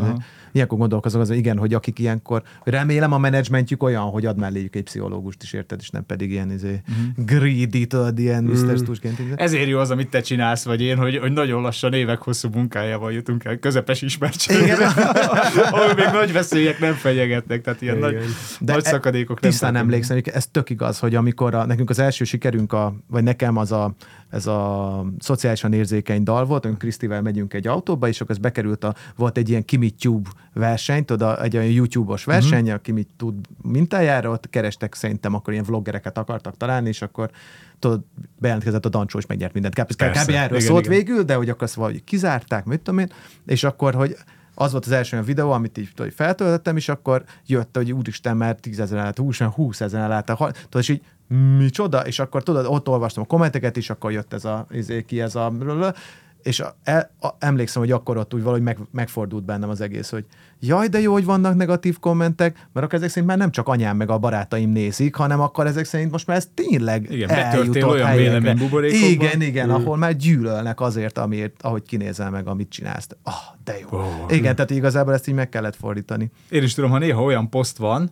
[0.53, 4.77] ilyenkor gondolkozok azon, igen, hogy akik ilyenkor, hogy remélem a menedzsmentjük olyan, hogy ad melléjük
[4.77, 7.25] egy pszichológust is, érted, és nem pedig ilyen izé, mm.
[7.25, 8.77] greedy, tudod, ilyen Mr.
[8.77, 9.19] Stusként.
[9.37, 13.13] Ezért jó az, amit te csinálsz, vagy én, hogy, hogy nagyon lassan évek hosszú munkájával
[13.13, 14.87] jutunk el közepes ismertségre,
[15.71, 18.17] ahol még nagy veszélyek nem fenyegetnek, tehát ilyen nagy,
[18.61, 19.93] De nagy e- szakadékok nem Tisztán tartanak.
[19.93, 23.57] emlékszem, hogy ez tök igaz, hogy amikor a, nekünk az első sikerünk, a, vagy nekem
[23.57, 23.95] az a,
[24.31, 28.85] ez a szociálisan érzékeny dal volt, amikor Krisztivel megyünk egy autóba, és akkor ez bekerült
[28.85, 32.75] a, volt egy ilyen Kimi Tube verseny, tudod, egy olyan YouTube-os verseny, uh-huh.
[32.75, 37.31] a Kimi tud mintájára, ott kerestek szerintem, akkor ilyen vloggereket akartak találni, és akkor
[37.79, 38.01] tudod,
[38.39, 39.75] bejelentkezett a Dancsó, és megnyert mindent.
[39.75, 39.91] Kb.
[39.91, 39.97] Kb.
[39.97, 40.39] Persze.
[40.39, 40.97] erről Igen, szólt igen.
[40.97, 43.13] végül, de hogy akkor azt valahogy kizárták, mit tudom én,
[43.47, 44.17] és akkor, hogy
[44.61, 48.37] az volt az első olyan videó, amit így tudod, feltöltöttem, és akkor jött, hogy úristen,
[48.37, 51.03] mert tízezeren lát, húsz, húsz ezeren látták, ha- tudod, és így
[51.59, 55.21] micsoda, és akkor tudod, ott olvastam a kommenteket, és akkor jött ez a, izé, ki
[55.21, 55.53] ez a,
[56.43, 60.11] és a, el, a, emlékszem, hogy akkor ott úgy valahogy meg, megfordult bennem az egész,
[60.11, 60.25] hogy
[60.61, 63.97] jaj, de jó, hogy vannak negatív kommentek, mert akkor ezek szerint már nem csak anyám
[63.97, 68.17] meg a barátaim nézik, hanem akkor ezek szerint most már ez tényleg Igen, eljutott olyan
[68.17, 69.07] véleménybuborékokba.
[69.07, 73.09] Igen, igen, ahol már gyűlölnek azért, amiért, ahogy kinézel meg, amit csinálsz.
[73.23, 73.99] Ah, oh, de jó.
[73.99, 74.27] Ó.
[74.29, 76.31] igen, tehát igazából ezt így meg kellett fordítani.
[76.49, 78.11] Én is tudom, ha néha olyan poszt van,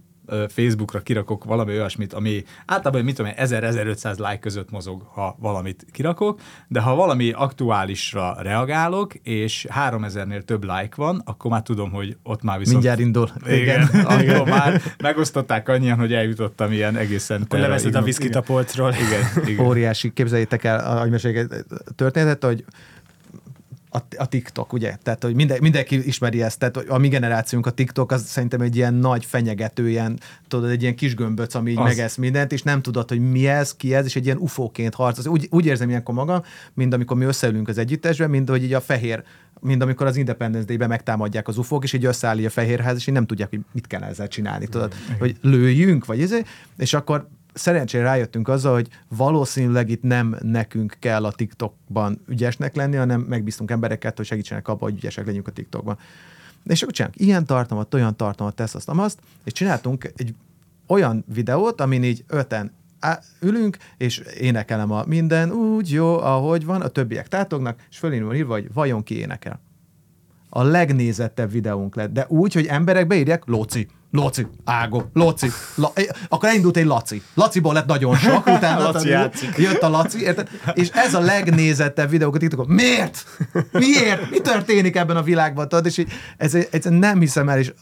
[0.49, 5.87] Facebookra kirakok valami olyasmit, ami általában, mit tudom, én, 1000-1500 like között mozog, ha valamit
[5.93, 12.17] kirakok, de ha valami aktuálisra reagálok, és 3000-nél több like van, akkor már tudom, hogy
[12.23, 12.77] ott már viszont...
[12.77, 13.31] Mindjárt indul.
[13.47, 17.43] Igen, akkor már megosztották annyian, hogy eljutottam ilyen egészen...
[17.43, 18.93] Akkor leveszed a viszkit a polcról.
[18.93, 19.67] Igen, igen.
[19.67, 21.11] Óriási, képzeljétek el, ahogy
[21.97, 22.65] történetet, hogy
[23.91, 24.97] a, a TikTok, ugye?
[25.03, 28.77] Tehát, hogy minden, mindenki ismeri ezt, tehát a mi generációnk a TikTok, az szerintem egy
[28.77, 30.19] ilyen nagy fenyegető, ilyen,
[30.49, 31.85] tudod, egy ilyen kis gömböc, ami így Az.
[31.85, 35.27] megesz mindent, és nem tudod, hogy mi ez, ki ez, és egy ilyen ufóként harc.
[35.27, 36.43] Úgy, úgy érzem ilyenkor magam,
[36.75, 39.23] mint amikor mi összeülünk az együttesben, mint hogy így a fehér,
[39.61, 43.15] mint amikor az Independence Day-ben megtámadják az ufók, és így összeáll a fehérház, és így
[43.15, 46.35] nem tudják, hogy mit kell ezzel csinálni, tudod, hogy lőjünk, vagy ez,
[46.77, 47.29] és akkor
[47.59, 53.71] szerencsére rájöttünk azzal, hogy valószínűleg itt nem nekünk kell a TikTokban ügyesnek lenni, hanem megbíztunk
[53.71, 55.99] embereket, hogy segítsenek abban, hogy ügyesek legyünk a TikTokban.
[56.65, 60.35] És akkor csinálunk ilyen tartalmat, olyan tartalmat, tesz azt, azt, és csináltunk egy
[60.87, 66.81] olyan videót, amin így öten á- ülünk, és énekelem a minden úgy jó, ahogy van,
[66.81, 69.61] a többiek tátognak, és fölén van írva, hogy vajon ki énekel.
[70.49, 75.93] A legnézettebb videónk lett, de úgy, hogy emberek beírják, Lóci, Lóci, Ágó, Lóci, La-
[76.29, 77.23] akkor elindult egy Laci.
[77.35, 79.57] Laciból lett nagyon sok, utána Laci játszik.
[79.57, 80.49] jött a Laci, érted?
[80.75, 82.67] És ez a legnézettebb videók a TikTokon.
[82.69, 83.25] Miért?
[83.73, 84.31] Miért?
[84.31, 85.69] Mi történik ebben a világban?
[85.69, 85.87] Tudod?
[85.87, 87.73] És így, ez, ez nem hiszem el, és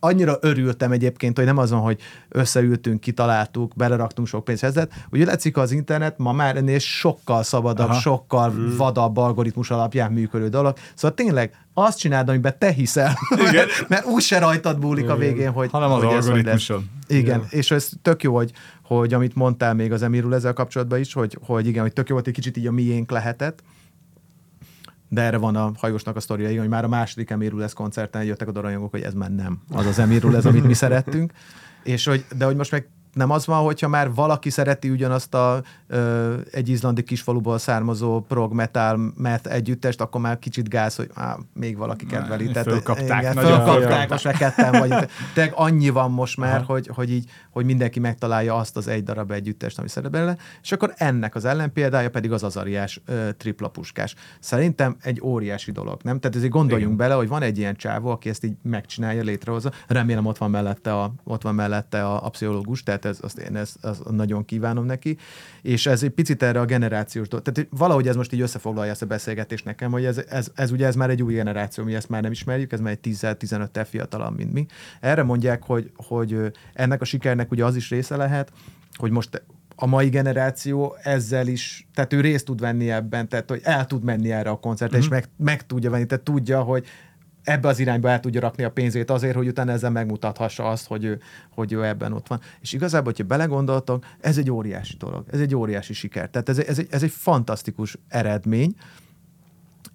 [0.00, 5.56] annyira örültem egyébként, hogy nem azon, hogy összeültünk, kitaláltuk, beleraktunk sok pénzt ezzel, hogy látszik
[5.56, 8.00] az internet ma már ennél sokkal szabadabb, Aha.
[8.00, 8.76] sokkal mm.
[8.76, 10.76] vadabb algoritmus alapján működő dolog.
[10.94, 13.18] Szóval tényleg azt csináld, amiben te hiszel,
[13.48, 13.66] Igen.
[13.88, 15.70] mert úgy se rajtad múlik a végén, hogy...
[15.70, 16.90] Hanem az hogy algoritmuson.
[17.06, 20.98] Igen, Igen, és ez tök jó, hogy, hogy amit mondtál még az Emirul ezzel kapcsolatban
[20.98, 23.62] is, hogy, hogy igen, hogy tök jó volt, egy kicsit így a miénk lehetett,
[25.08, 28.48] de erre van a hajósnak a sztoria, hogy már a második Emirul lesz koncerten jöttek
[28.48, 31.32] a rajongók, hogy ez már nem az az Emirul, ez, amit mi szerettünk.
[31.82, 35.62] És hogy, de hogy most meg nem az van, hogyha már valaki szereti ugyanazt a
[35.86, 41.36] ö, egy izlandi kisfaluból származó prog metal met együttest, akkor már kicsit gáz, hogy á,
[41.54, 42.50] még valaki kedveli.
[42.50, 43.20] Tehát, fölkapták.
[43.22, 45.08] Igen, fölkapták, most már ketten vagy.
[45.34, 49.30] Tehát annyi van most már, hogy, hogy, így, hogy mindenki megtalálja azt az egy darab
[49.30, 54.14] együttest, ami szeret belőle, és akkor ennek az ellenpéldája pedig az azariás ö, tripla puskás.
[54.40, 56.20] Szerintem egy óriási dolog, nem?
[56.20, 57.06] Tehát ezért gondoljunk Igen.
[57.08, 59.72] bele, hogy van egy ilyen csávó, aki ezt így megcsinálja, létrehozza.
[59.86, 63.56] Remélem ott van mellette a, ott van mellette a, a pszichológus, tehát ez, azt én
[63.56, 65.16] ezt, azt nagyon kívánom neki,
[65.62, 67.44] és ez egy picit erre a generációs dolog.
[67.44, 70.86] Tehát valahogy ez most így összefoglalja ezt a beszélgetést nekem, hogy ez, ez, ez ugye
[70.86, 74.36] ez már egy új generáció, mi ezt már nem ismerjük, ez már egy 10-15 fiatalabb,
[74.36, 74.66] mint mi.
[75.00, 78.52] Erre mondják, hogy, hogy ennek a sikernek ugye az is része lehet,
[78.96, 79.42] hogy most
[79.80, 84.04] a mai generáció ezzel is, tehát ő részt tud venni ebben, tehát hogy el tud
[84.04, 85.06] menni erre a koncertre, mm-hmm.
[85.06, 86.86] és meg, meg tudja venni, tehát tudja, hogy
[87.48, 91.04] ebbe az irányba el tudja rakni a pénzét azért, hogy utána ezzel megmutathassa azt, hogy
[91.04, 91.20] ő,
[91.50, 92.40] hogy ő ebben ott van.
[92.60, 96.30] És igazából, hogyha belegondoltok, ez egy óriási dolog, ez egy óriási siker.
[96.30, 98.74] Tehát ez, ez, egy, ez egy fantasztikus eredmény,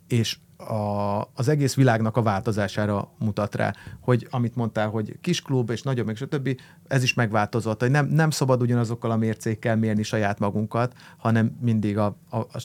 [0.08, 5.70] és a, az egész világnak a változására mutat rá, hogy amit mondtál, hogy kis klub
[5.70, 10.04] és nagyobb, és stb., ez is megváltozott, hogy nem, nem szabad ugyanazokkal a mércékkel mérni
[10.04, 12.64] saját magunkat, hanem mindig a, a, a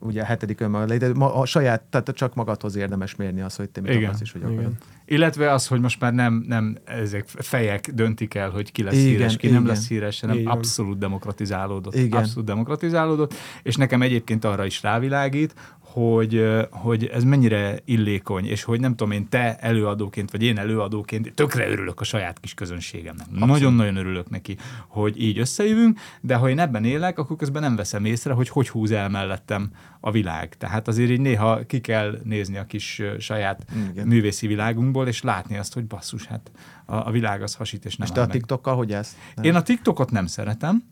[0.00, 3.80] ugye a hetedik önmaga, de a saját, tehát csak magadhoz érdemes mérni az, hogy te
[3.80, 4.72] mit akarsz is, hogy akarod.
[5.04, 9.06] Illetve az, hogy most már nem, nem ezek fejek döntik el, hogy ki lesz igen,
[9.06, 9.58] híres, ki igen.
[9.58, 10.52] nem lesz híres, hanem igen.
[10.52, 11.94] abszolút demokratizálódott.
[11.94, 12.18] Igen.
[12.18, 15.54] Abszolút demokratizálódott, és nekem egyébként arra is rávilágít,
[15.92, 21.34] hogy, hogy ez mennyire illékony, és hogy nem tudom én, te előadóként, vagy én előadóként
[21.34, 23.30] tökre örülök a saját kis közönségemnek.
[23.30, 28.04] Nagyon-nagyon örülök neki, hogy így összejövünk, de ha én ebben élek, akkor közben nem veszem
[28.04, 29.70] észre, hogy hogy húz el mellettem
[30.00, 30.54] a világ.
[30.58, 34.06] Tehát azért így néha ki kell nézni a kis saját Igen.
[34.06, 36.50] művészi világunkból, és látni azt, hogy basszus, hát
[36.86, 39.16] a, a világ az hasít, és nem És te a TikTokkal hogy ez?
[39.40, 40.82] Én a TikTokot nem szeretem,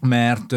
[0.00, 0.54] mert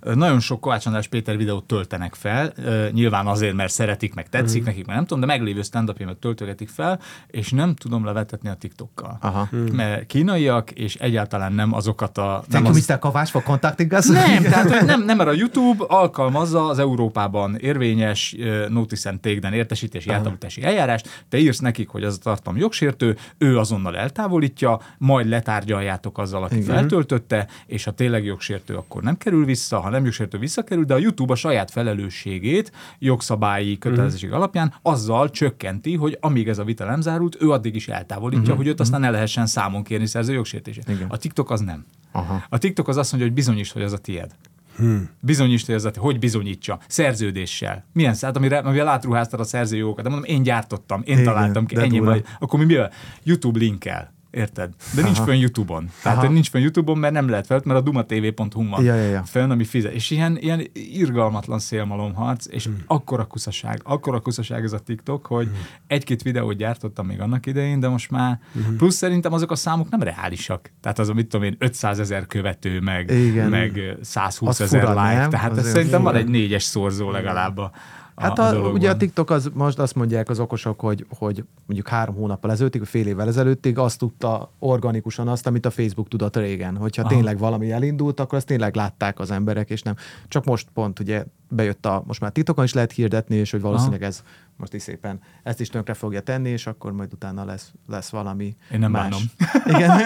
[0.00, 2.52] nagyon sok Kovács András Péter videót töltenek fel,
[2.92, 4.64] nyilván azért, mert szeretik, meg tetszik mm.
[4.64, 9.18] nekik, mert nem tudom, de meglévő stand töltögetik fel, és nem tudom levetetni a TikTokkal.
[9.20, 9.48] Aha.
[9.56, 9.64] Mm.
[9.64, 12.44] Mert kínaiak, és egyáltalán nem azokat a...
[12.48, 12.86] Nem az...
[12.86, 12.98] Mr.
[12.98, 14.06] Kovács for contacting us?
[14.06, 18.36] Nem, tehát nem, nem, mert a YouTube alkalmazza az Európában érvényes
[18.68, 23.58] notice and take értesítési, átalítási eljárást, te írsz nekik, hogy az a tartalom jogsértő, ő
[23.58, 26.66] azonnal eltávolítja, majd letárgyaljátok azzal, aki Igen.
[26.66, 30.98] feltöltötte, és ha tényleg jogsértő, akkor nem kerül vissza, ha nem jogsértő visszakerül, de a
[30.98, 34.42] YouTube a saját felelősségét jogszabályi kötelezettség uh-huh.
[34.42, 38.56] alapján azzal csökkenti, hogy amíg ez a vita nem zárult, ő addig is eltávolítja, uh-huh.
[38.56, 41.04] hogy őt aztán ne lehessen számon kérni szerző jogsértését.
[41.08, 41.84] A TikTok az nem.
[42.12, 42.44] Aha.
[42.48, 44.30] A TikTok az azt mondja, hogy bizonyítsd, hogy az a tied.
[44.76, 45.08] Hmm.
[45.20, 46.78] Bizonyítsd, hogy hogy bizonyítsa?
[46.88, 47.84] Szerződéssel.
[47.92, 50.04] Milyen szállt, amire, amire átruháztad a szerzőjogokat?
[50.04, 52.24] De mondom, én gyártottam, én Igen, találtam ki, ennyi vagy.
[52.38, 52.90] Akkor mi mivel?
[53.22, 54.12] YouTube linkkel.
[54.30, 54.70] Érted?
[54.94, 55.90] De nincs fönn YouTube-on.
[56.02, 56.32] Tehát Aha.
[56.32, 59.22] nincs fönn YouTube-on, mert nem lehet fel, mert a dumatv.hu van ja, ja, ja.
[59.24, 59.92] fönn, ami fizet.
[59.92, 62.82] És ilyen, ilyen irgalmatlan szélmalomharc, és hmm.
[62.86, 65.56] akkora kuszaság, akkora kuszaság ez a TikTok, hogy hmm.
[65.86, 68.76] egy-két videót gyártottam még annak idején, de most már hmm.
[68.76, 70.72] plusz szerintem azok a számok nem reálisak.
[70.80, 73.48] Tehát az, amit tudom én, 500 ezer követő, meg, Igen.
[73.48, 75.14] meg 120 ezer like.
[75.14, 75.30] Nem?
[75.30, 77.70] Tehát ez szerintem van egy négyes szorzó legalább a,
[78.18, 81.88] Hát a, a ugye a TikTok az, most azt mondják az okosok, hogy, hogy mondjuk
[81.88, 86.76] három hónappal ezelőttig, fél évvel ezelőttig azt tudta organikusan azt, amit a Facebook tudott régen.
[86.76, 87.10] Hogyha Aha.
[87.10, 89.94] tényleg valami elindult, akkor azt tényleg látták az emberek, és nem.
[90.28, 94.00] Csak most pont ugye bejött a, most már TikTokon is lehet hirdetni, és hogy valószínűleg
[94.00, 94.10] Aha.
[94.10, 94.22] ez
[94.56, 98.56] most is szépen ezt is tönkre fogja tenni, és akkor majd utána lesz, lesz valami
[98.72, 99.02] Én nem más.
[99.02, 99.22] bánom.
[99.76, 100.00] Igen.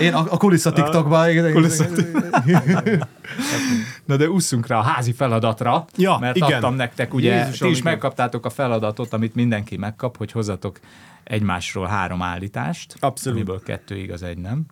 [0.00, 1.30] Én a, a kulissza TikTokban.
[1.30, 1.84] Igen, kulissza
[4.04, 6.52] Na de ússzunk rá a házi feladatra, ja, mert igen.
[6.52, 7.92] adtam nektek, ugye Jézusom, ti is igen.
[7.92, 10.80] megkaptátok a feladatot, amit mindenki megkap, hogy hozzatok
[11.24, 13.38] egymásról három állítást, Abszolút.
[13.38, 14.66] amiből kettő igaz, egy nem.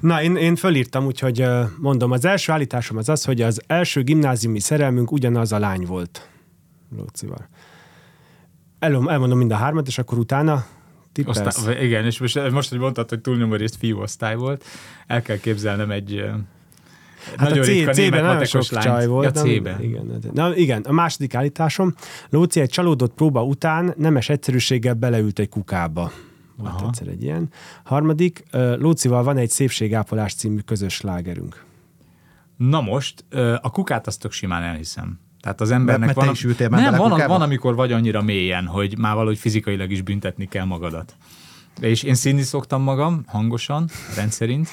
[0.00, 1.44] Na, én, én fölírtam, úgyhogy
[1.78, 6.28] mondom, az első állításom az az, hogy az első gimnáziumi szerelmünk ugyanaz a lány volt.
[6.96, 7.48] Lócival.
[8.78, 10.66] El, elmondom mind a hármat, és akkor utána
[11.24, 14.64] Osztály, igen, és most, most, hogy mondtad, hogy túlnyomó részt fiú osztály volt,
[15.06, 16.24] el kell képzelnem egy
[17.36, 18.86] Hát nagyon a C, C-ben nagyon sok lányt.
[18.86, 19.34] csaj volt.
[19.36, 19.82] Ja, C-ben.
[19.82, 21.94] Igen, na, igen, a második állításom.
[22.30, 26.12] Lóci egy csalódott próba után nemes egyszerűséggel beleült egy kukába.
[26.56, 26.86] Volt Aha.
[26.86, 27.48] egyszer egy ilyen.
[27.84, 28.44] Harmadik,
[28.78, 31.64] Lócival van egy Szépségápolás című közös slágerünk.
[32.56, 33.24] Na most,
[33.60, 35.18] a kukát azt tök simán elhiszem.
[35.40, 36.26] Tehát az embernek mert van...
[36.26, 37.32] te is ültél már nem, van, kukába?
[37.32, 41.16] van, amikor vagy annyira mélyen, hogy már valahogy fizikailag is büntetni kell magadat.
[41.80, 44.68] És én színi szoktam magam, hangosan, rendszerint,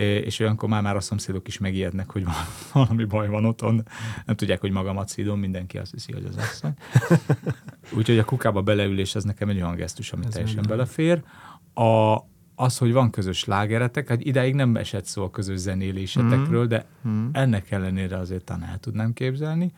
[0.00, 2.24] és olyankor már, már a szomszédok is megijednek, hogy
[2.72, 3.86] valami baj van otthon.
[4.26, 6.74] Nem tudják, hogy magamat szídom, mindenki azt hiszi, hogy az asszony.
[7.96, 11.22] Úgyhogy a kukába beleülés az nekem egy olyan gesztus, ami teljesen belefér.
[11.74, 12.16] A,
[12.54, 16.86] az, hogy van közös lágeretek, hát ideig nem esett szó a közös zenélésetekről, de
[17.32, 19.72] ennek ellenére azért talán el tudnám képzelni.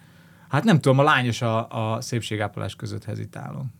[0.49, 3.73] Hát nem tudom, a lányos a, a szépségápolás között hezitálom.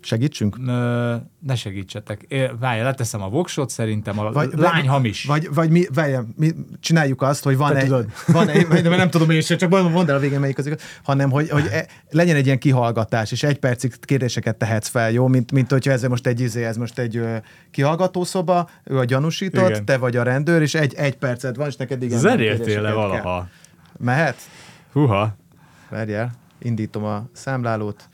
[0.00, 0.56] Segítsünk?
[0.66, 2.22] Ö, ne segítsetek.
[2.28, 5.24] É, leteszem a voksot, szerintem a Vagy- lány vagy- hamis.
[5.24, 8.06] Vagy, vagy mi, várjál, mi csináljuk azt, hogy van Te egy, tudod.
[8.26, 10.80] van egy, vagy nem tudom én sem, csak mondd el a végén melyik az igaz,
[11.02, 15.26] hanem hogy, hogy e, legyen egy ilyen kihallgatás, és egy percig kérdéseket tehetsz fel, jó?
[15.26, 17.36] Mint, mint hogyha ez most egy izé, ez most egy ö,
[17.70, 19.84] kihallgatószoba, ő a gyanúsított, Igen.
[19.84, 22.18] te vagy a rendőr, és egy, egy perced van, és neked igen.
[22.18, 22.94] Zenéltél le kérdéseket kell.
[22.94, 23.48] valaha?
[23.98, 24.36] Mehet?
[24.92, 25.36] Huha.
[25.90, 28.08] Várjál, indítom a számlálót,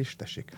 [0.00, 0.50] és tessék.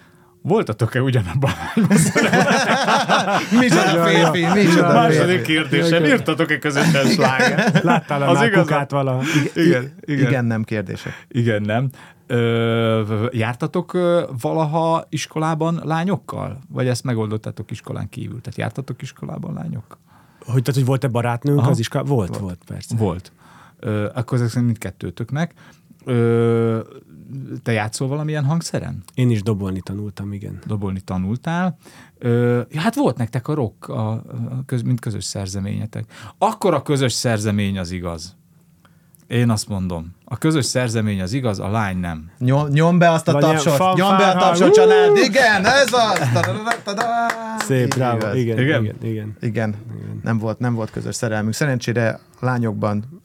[0.42, 1.50] Voltatok-e ugyanabban?
[3.60, 7.82] Micsoda férfi, micsoda Második kérdésem, írtatok-e közösen slágert?
[7.82, 8.62] Láttál Az a igaz.
[8.62, 9.20] kukát vala?
[9.54, 9.92] Igen, igen.
[10.04, 11.26] Igen, igen, nem kérdések.
[11.28, 11.90] Igen, nem.
[12.26, 13.98] Ö, jártatok
[14.40, 16.58] valaha iskolában lányokkal?
[16.68, 18.40] Vagy ezt megoldottátok iskolán kívül?
[18.40, 19.98] Tehát jártatok iskolában lányok?
[20.38, 21.70] Hogy, tehát, hogy volt-e barátnőnk Aha.
[21.70, 22.14] az iskolában?
[22.14, 22.96] Volt, volt, volt, persze.
[22.96, 23.32] Volt.
[23.78, 25.52] Ö, akkor ezek szerint mindkettőtöknek.
[26.04, 26.80] Ö,
[27.62, 29.02] te játszol valamilyen hangszeren?
[29.14, 30.58] Én is dobolni tanultam, igen.
[30.66, 31.76] Dobolni tanultál.
[32.18, 34.22] Ö, ja, hát volt nektek a rock, a, a
[34.66, 36.04] köz, mint közös szerzeményetek.
[36.38, 38.36] Akkor a közös szerzemény az igaz.
[39.26, 40.14] Én azt mondom.
[40.24, 42.30] A közös szerzemény az igaz, a lány nem.
[42.38, 45.92] Nyom, nyom be azt a ilyen tapsot, fanfár, nyom be a tapsot, család, igen, ez
[45.92, 46.20] az!
[47.58, 48.34] Szép, bravo.
[48.34, 48.82] Igen, Igen?
[48.82, 49.36] igen, igen.
[49.40, 49.74] Igen,
[50.22, 51.54] nem volt, nem volt közös szerelmünk.
[51.54, 53.20] Szerencsére lányokban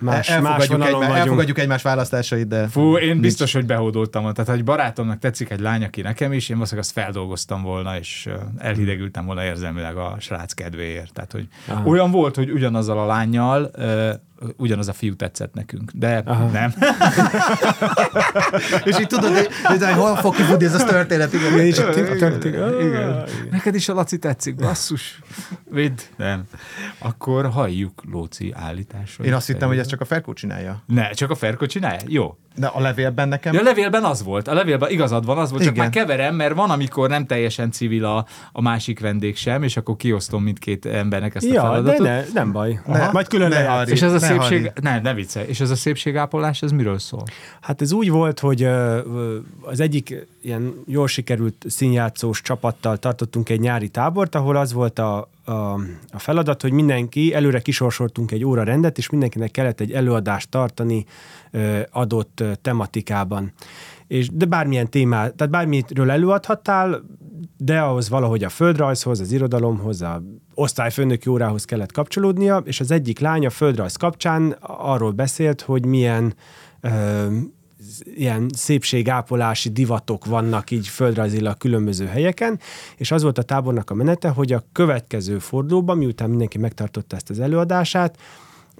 [0.00, 1.26] Más, más elfogadjuk, vonalon egymás, vagyunk.
[1.26, 4.32] elfogadjuk egymás választásait, de Fú, én biztos, hogy behódoltam.
[4.32, 7.98] Tehát, ha egy barátomnak tetszik egy lány, aki nekem is, én valószínűleg azt feldolgoztam volna,
[7.98, 8.28] és
[8.58, 11.12] elhidegültem volna érzelmileg a srác kedvéért.
[11.12, 11.88] Tehát, hogy Aha.
[11.88, 13.70] olyan volt, hogy ugyanazzal a lányjal
[14.56, 15.90] ugyanaz a fiú tetszett nekünk.
[15.94, 16.46] De Aha.
[16.46, 16.72] nem.
[18.84, 21.52] és így tudod, hogy, hol fog kifutni ez a történet, igen.
[21.52, 23.24] Igen, és itt- ah, Igen.
[23.50, 25.20] Neked is a Laci tetszik, basszus.
[25.70, 25.98] Vidd.
[26.16, 26.42] Nem.
[26.98, 29.26] Akkor halljuk Lóci állításait.
[29.28, 30.82] Én azt hittem, hogy ezt csak a Ferkó csinálja.
[30.86, 32.00] Ne, csak a Ferko csinálja?
[32.06, 32.36] Jó.
[32.56, 33.52] De a levélben nekem...
[33.54, 35.84] Ja, a levélben az volt, a levélben igazad van, az volt, csak Igen.
[35.84, 39.96] már keverem, mert van, amikor nem teljesen civil a, a másik vendég sem, és akkor
[39.96, 42.06] kiosztom mindkét embernek ezt a Ja, de feladatot.
[42.06, 42.80] ne, nem baj.
[42.86, 43.82] Ne- Majd külön ne.
[43.82, 47.22] És ez a szépség, ne, ne viccelj, és ez a szépségápolás, ez miről szól?
[47.60, 48.64] Hát ez úgy volt, hogy
[49.60, 55.28] az egyik ilyen jól sikerült színjátszós csapattal tartottunk egy nyári tábort, ahol az volt a,
[55.44, 55.52] a,
[56.10, 61.06] a feladat, hogy mindenki, előre kisorsoltunk egy óra rendet, és mindenkinek kellett egy előadást tartani
[61.90, 63.52] adott tematikában.
[64.10, 67.02] És, de bármilyen témát, tehát bármitről előadhattál,
[67.56, 70.22] de ahhoz valahogy a földrajzhoz, az irodalomhoz, a
[70.54, 76.34] osztályfőnöki órához kellett kapcsolódnia, és az egyik lány a földrajz kapcsán arról beszélt, hogy milyen
[76.80, 77.26] ö,
[78.04, 82.60] ilyen szépségápolási divatok vannak így földrajzilag különböző helyeken,
[82.96, 87.30] és az volt a tábornak a menete, hogy a következő fordulóban, miután mindenki megtartotta ezt
[87.30, 88.18] az előadását,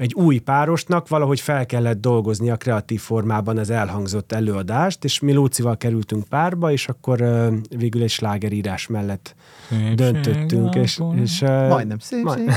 [0.01, 5.32] egy új párosnak valahogy fel kellett dolgozni a kreatív formában az elhangzott előadást, és mi
[5.32, 9.34] Lócival kerültünk párba, és akkor ö, végül egy slágerírás mellett
[9.94, 12.51] döntöttünk, és, és ö, Majdnem szép, majd-.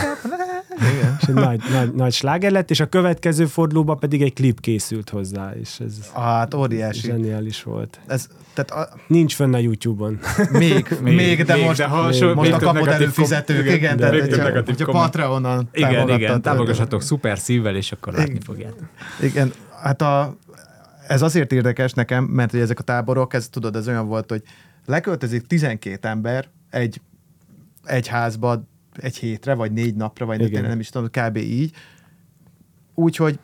[0.78, 1.18] Igen.
[1.22, 5.10] és egy nagy, nagy, nagy sláger lett, és a következő fordulóban pedig egy klip készült
[5.10, 7.08] hozzá, és ez Hát óriási.
[7.08, 8.00] zseniális volt.
[8.08, 10.20] Ez, tehát a, Nincs fönn a YouTube-on.
[10.52, 13.76] még, még, még, de még, most, de ha még, most még a kapod előfizetők, kom-
[13.76, 15.06] igen, még hogy több csak, komment.
[15.12, 18.88] Patreonon Igen, igen, támogassatok szuper szívvel, és akkor látni fogjátok.
[19.22, 19.52] Igen,
[19.82, 20.36] hát a,
[21.08, 24.42] ez azért érdekes nekem, mert hogy ezek a táborok, ez tudod, ez olyan volt, hogy
[24.86, 27.02] leköltözik 12 ember egy,
[27.84, 28.64] egy házba
[28.98, 30.62] egy hétre, vagy négy napra, vagy Igen.
[30.62, 31.38] nem, nem is tudom, kb.
[31.38, 31.74] így,
[32.94, 33.40] úgyhogy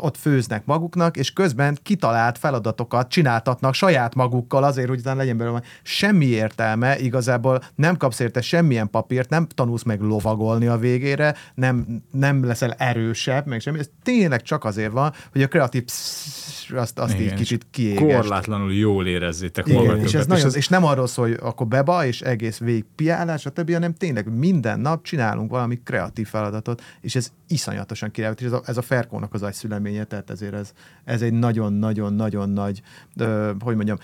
[0.00, 5.62] ott főznek maguknak, és közben kitalált feladatokat csináltatnak saját magukkal azért, hogy utána legyen belőle
[5.82, 12.02] semmi értelme, igazából nem kapsz érte semmilyen papírt, nem tanulsz meg lovagolni a végére, nem,
[12.10, 16.98] nem leszel erősebb, meg semmi, ez tényleg csak azért van, hogy a kreatív psz, azt,
[16.98, 18.16] azt így Igen, kicsit kiégest.
[18.20, 20.06] Korlátlanul jól érezzétek Igen, magatokat.
[20.08, 23.46] és ez, nagyon, ez- és nem arról szól, hogy akkor beba, és egész végig piálás,
[23.46, 28.44] a többi, hanem tényleg minden nap csinálunk valami kreatív feladatot, és ez iszonyatosan király, és
[28.44, 29.42] ez a, ez a Ferkónak az
[29.86, 30.72] agyszüleménye, tehát ezért ez,
[31.04, 32.82] ez egy nagyon-nagyon-nagyon nagy,
[33.16, 33.98] ö, hogy mondjam,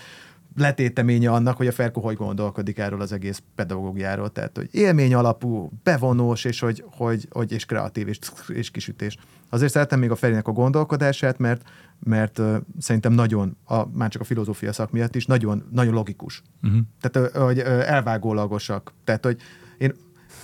[0.55, 4.29] letéteménye annak, hogy a Ferko hogy gondolkodik erről az egész pedagógiáról.
[4.29, 9.17] Tehát, hogy élmény alapú, bevonós, és, hogy, hogy, hogy és kreatív, és, és kisütés.
[9.49, 11.61] Azért szeretem még a Ferinek a gondolkodását, mert,
[11.99, 16.41] mert uh, szerintem nagyon, a, már csak a filozófia szak miatt is, nagyon, nagyon logikus.
[16.63, 16.79] Uh-huh.
[17.01, 18.93] Tehát, hogy elvágólagosak.
[19.03, 19.37] Tehát, hogy
[19.77, 19.93] én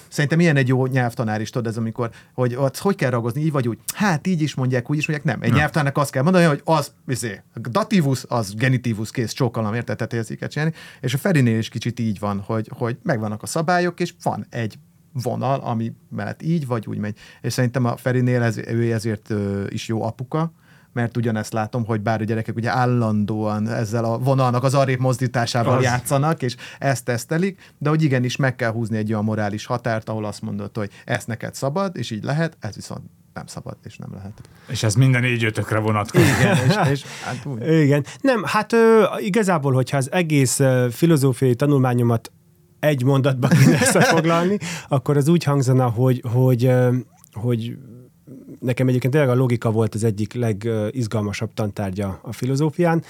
[0.10, 3.52] Szerintem ilyen egy jó nyelvtanár is, tudod, ez amikor, hogy az hogy kell ragozni, így
[3.52, 3.80] vagy úgy.
[3.96, 5.42] Hát így is mondják, úgy is mondják, nem.
[5.42, 5.56] Egy ja.
[5.56, 9.98] nyelvtanárnak azt kell mondani, hogy az, izé, dativus, az genitivus, kész, csókalom, érted?
[9.98, 10.74] Tehát ezt kell csinálni.
[11.02, 14.80] És a Ferinél is kicsit így van, hogy, hogy megvannak a szabályok, és van egy
[15.14, 17.18] vonal, ami mellett így vagy úgy megy.
[17.42, 19.34] És szerintem a Ferinél ez, ő ezért
[19.70, 20.54] is jó apuka,
[21.00, 25.78] mert ugyanezt látom, hogy bár a gyerekek ugye állandóan ezzel a vonalnak az arrébb mozdításával
[25.78, 25.84] az.
[25.84, 30.26] játszanak, és ezt tesztelik, de hogy igenis meg kell húzni egy olyan morális határt, ahol
[30.26, 33.02] azt mondod, hogy ez neked szabad, és így lehet, ez viszont
[33.34, 34.42] nem szabad, és nem lehet.
[34.68, 36.28] És ez minden így ötökre vonatkozik.
[36.40, 37.82] Igen, és, és, hát úgy.
[37.82, 38.06] Igen.
[38.22, 42.32] Nem, hát ö, igazából, hogyha az egész ö, filozófiai tanulmányomat
[42.80, 46.96] egy mondatba kéne összefoglalni, akkor az úgy hangzana, hogy, hogy, ö,
[47.32, 47.78] hogy
[48.60, 53.04] nekem egyébként tényleg a logika volt az egyik legizgalmasabb tantárgya a filozófián,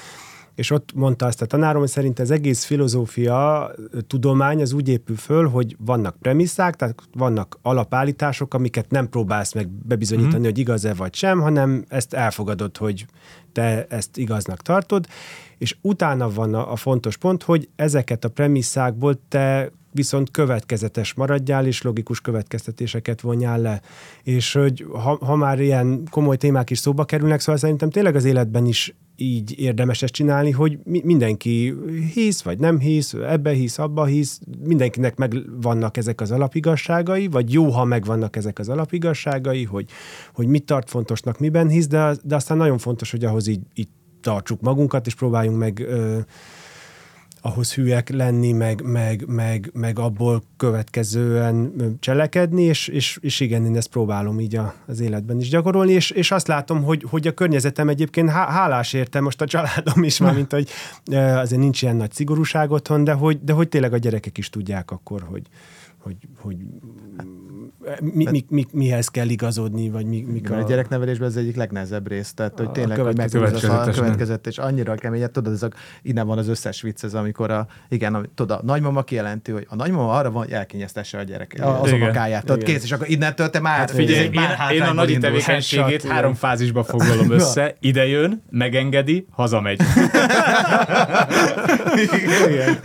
[0.56, 3.72] és ott mondta azt a tanárom, hogy szerint az egész filozófia
[4.08, 9.70] tudomány az úgy épül föl, hogy vannak premisszák, tehát vannak alapállítások, amiket nem próbálsz meg
[9.70, 10.44] bebizonyítani, mm.
[10.44, 13.06] hogy igaz-e vagy sem, hanem ezt elfogadod, hogy
[13.52, 15.08] te ezt igaznak tartod,
[15.60, 21.66] és utána van a, a fontos pont, hogy ezeket a premisszákból te viszont következetes maradjál,
[21.66, 23.82] és logikus következtetéseket vonjál le.
[24.24, 28.26] És hogy ha, ha már ilyen komoly témák is szóba kerülnek, szóval szerintem tényleg az
[28.26, 31.74] életben is így érdemes ezt csinálni, hogy mi, mindenki
[32.14, 37.54] hisz, vagy nem hisz, ebbe hisz, abba hisz, mindenkinek meg vannak ezek az alapigasságai, vagy
[37.54, 39.90] jó, ha megvannak ezek az alapigasságai, hogy,
[40.34, 43.88] hogy mit tart fontosnak, miben hisz, de, de aztán nagyon fontos, hogy ahhoz így, így
[44.22, 46.20] tartsuk magunkat, és próbáljunk meg ö,
[47.42, 53.76] ahhoz hülyek lenni, meg, meg, meg, meg abból következően cselekedni, és, és, és igen, én
[53.76, 57.34] ezt próbálom így a, az életben is gyakorolni, és, és azt látom, hogy, hogy a
[57.34, 60.70] környezetem egyébként hálás érte, most a családom is, már mint hogy
[61.16, 64.92] azért nincs ilyen nagy szigorúság otthon, de hogy, de hogy tényleg a gyerekek is tudják
[64.92, 65.42] akkor, hogy,
[66.00, 66.56] hogy, hogy
[68.00, 70.58] mi, mi, mi, mihez kell igazodni, vagy mi, mik a...
[70.58, 74.96] a gyereknevelésben ez egyik legnehezebb rész, tehát hogy tényleg, hogy megkülönböző a következett, és annyira
[74.96, 75.70] kemény, tudod, ez a,
[76.02, 79.66] innen van az összes vicc, ez amikor a, igen, a, tudod, a nagymama kijelenti, hogy
[79.70, 83.50] a nagymama arra van, hogy elkényeztesse a gyerek, az unokáját, tudod, kész, és akkor innentől
[83.50, 83.78] te már...
[83.78, 84.42] Hát figyelj, én,
[84.74, 89.82] én a nagy tevékenységét három fázisba foglalom össze, ide jön, megengedi, hazamegy.
[91.96, 92.80] igen.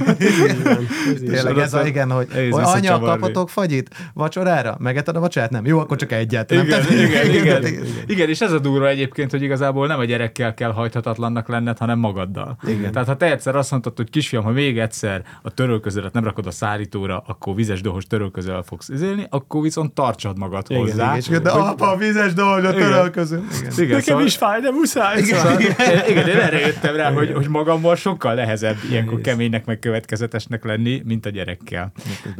[1.26, 5.50] Tényleg ez a, igen, hogy anya, kapatok fagyit vacsorára, megetad a vacsorát?
[5.50, 5.66] Nem.
[5.66, 6.50] Jó, akkor csak egyet.
[6.50, 6.82] Igen, nem?
[6.90, 10.54] Igen, igen, igen, igen, igen, és ez a durva egyébként, hogy igazából nem a gyerekkel
[10.54, 12.56] kell hajthatatlannak lenned, hanem magaddal.
[12.66, 12.92] Igen.
[12.92, 16.46] Tehát ha te egyszer azt mondtad, hogy kisfiam, ha még egyszer a törölközőt nem rakod
[16.46, 21.16] a szárítóra, akkor vizes dohos törölközővel fogsz izélni, akkor viszont tartsad magad igen, hozzá.
[21.16, 21.62] Igen, de hogy...
[21.62, 23.36] apa, vizes dohos a törölköző.
[23.36, 23.72] Igen.
[23.72, 24.24] Igen, Nekem szóval...
[24.24, 25.18] is fáj, de muszáj.
[25.18, 25.74] Igen, szóval, igen.
[26.08, 31.02] igen, én erre jöttem rá, hogy, hogy magammal sokkal nehezebb ilyenkor keménynek meg következetesnek lenni,
[31.04, 31.92] mint a gyerekkel.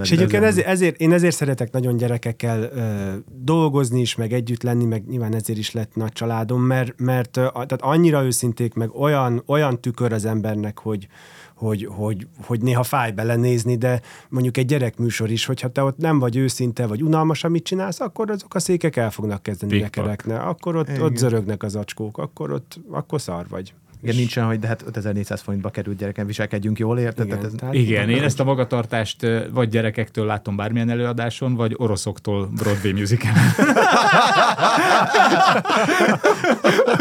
[0.03, 4.85] És egyébként ezért, ezért, én ezért szeretek nagyon gyerekekkel ö, dolgozni is, meg együtt lenni,
[4.85, 9.81] meg nyilván ezért is lett nagy családom, mert, mert tehát annyira őszinték, meg olyan, olyan
[9.81, 11.09] tükör az embernek, hogy,
[11.55, 16.19] hogy, hogy, hogy néha fáj belenézni, de mondjuk egy gyerekműsor is, hogyha te ott nem
[16.19, 20.77] vagy őszinte, vagy unalmas, amit csinálsz, akkor azok a székek el fognak kezdeni lekerekne, akkor
[20.77, 23.75] ott, ott zörögnek az acskók, akkor ott akkor szar vagy.
[24.05, 27.27] Igen, nincsen, hogy de hát 5400 forintba került gyereken viselkedjünk jól, érted?
[27.27, 27.53] Igen, ez...
[27.57, 33.33] tehát igen én ezt a magatartást vagy gyerekektől látom bármilyen előadáson, vagy oroszoktól Broadway musical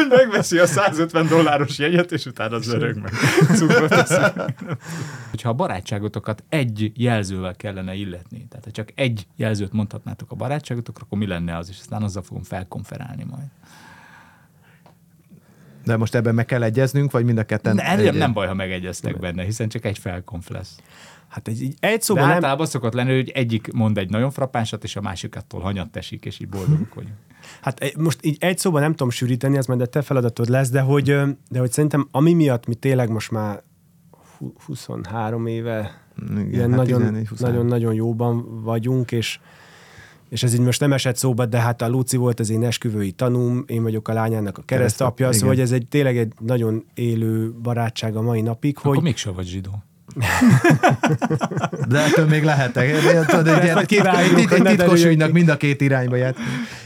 [0.10, 3.12] Megveszi a 150 dolláros jegyet, és utána zörög meg.
[5.30, 11.06] Hogyha a barátságotokat egy jelzővel kellene illetni, tehát ha csak egy jelzőt mondhatnátok a barátságotokra,
[11.06, 13.48] akkor mi lenne az, és aztán azzal fogom felkonferálni majd.
[15.86, 17.76] De most ebben meg kell egyeznünk, vagy mind a ketten?
[17.76, 18.18] Ne, egy...
[18.18, 20.76] nem baj, ha megegyeztek benne, hiszen csak egy felkonf lesz.
[21.28, 22.38] Hát egy, egy szóban De nem...
[22.38, 26.40] általában szokott lenni, hogy egyik mond egy nagyon frappánsat, és a másiktól hanyat tesik, és
[26.40, 27.16] így boldogok vagyunk.
[27.62, 30.82] Hát most így egy szóban nem tudom sűríteni, ez majd a te feladatod lesz, de
[30.82, 31.06] hogy,
[31.50, 33.64] de hogy szerintem ami miatt mi tényleg most már
[34.66, 36.02] 23 éve
[36.38, 39.40] Igen, hát nagyon, nagyon, nagyon jóban vagyunk, és
[40.34, 43.12] és ez így most nem esett szóba, de hát a Luci volt az én esküvői
[43.12, 47.52] tanúm, én vagyok a lányának a keresztapja, szóval hogy ez egy tényleg egy nagyon élő
[47.52, 48.78] barátság a mai napik.
[48.78, 49.04] Akkor hogy...
[49.04, 49.84] mégsem vagy zsidó.
[51.90, 52.92] De ettől még lehetek.
[54.64, 56.36] Titkos, ügynek mind a két irányba ját.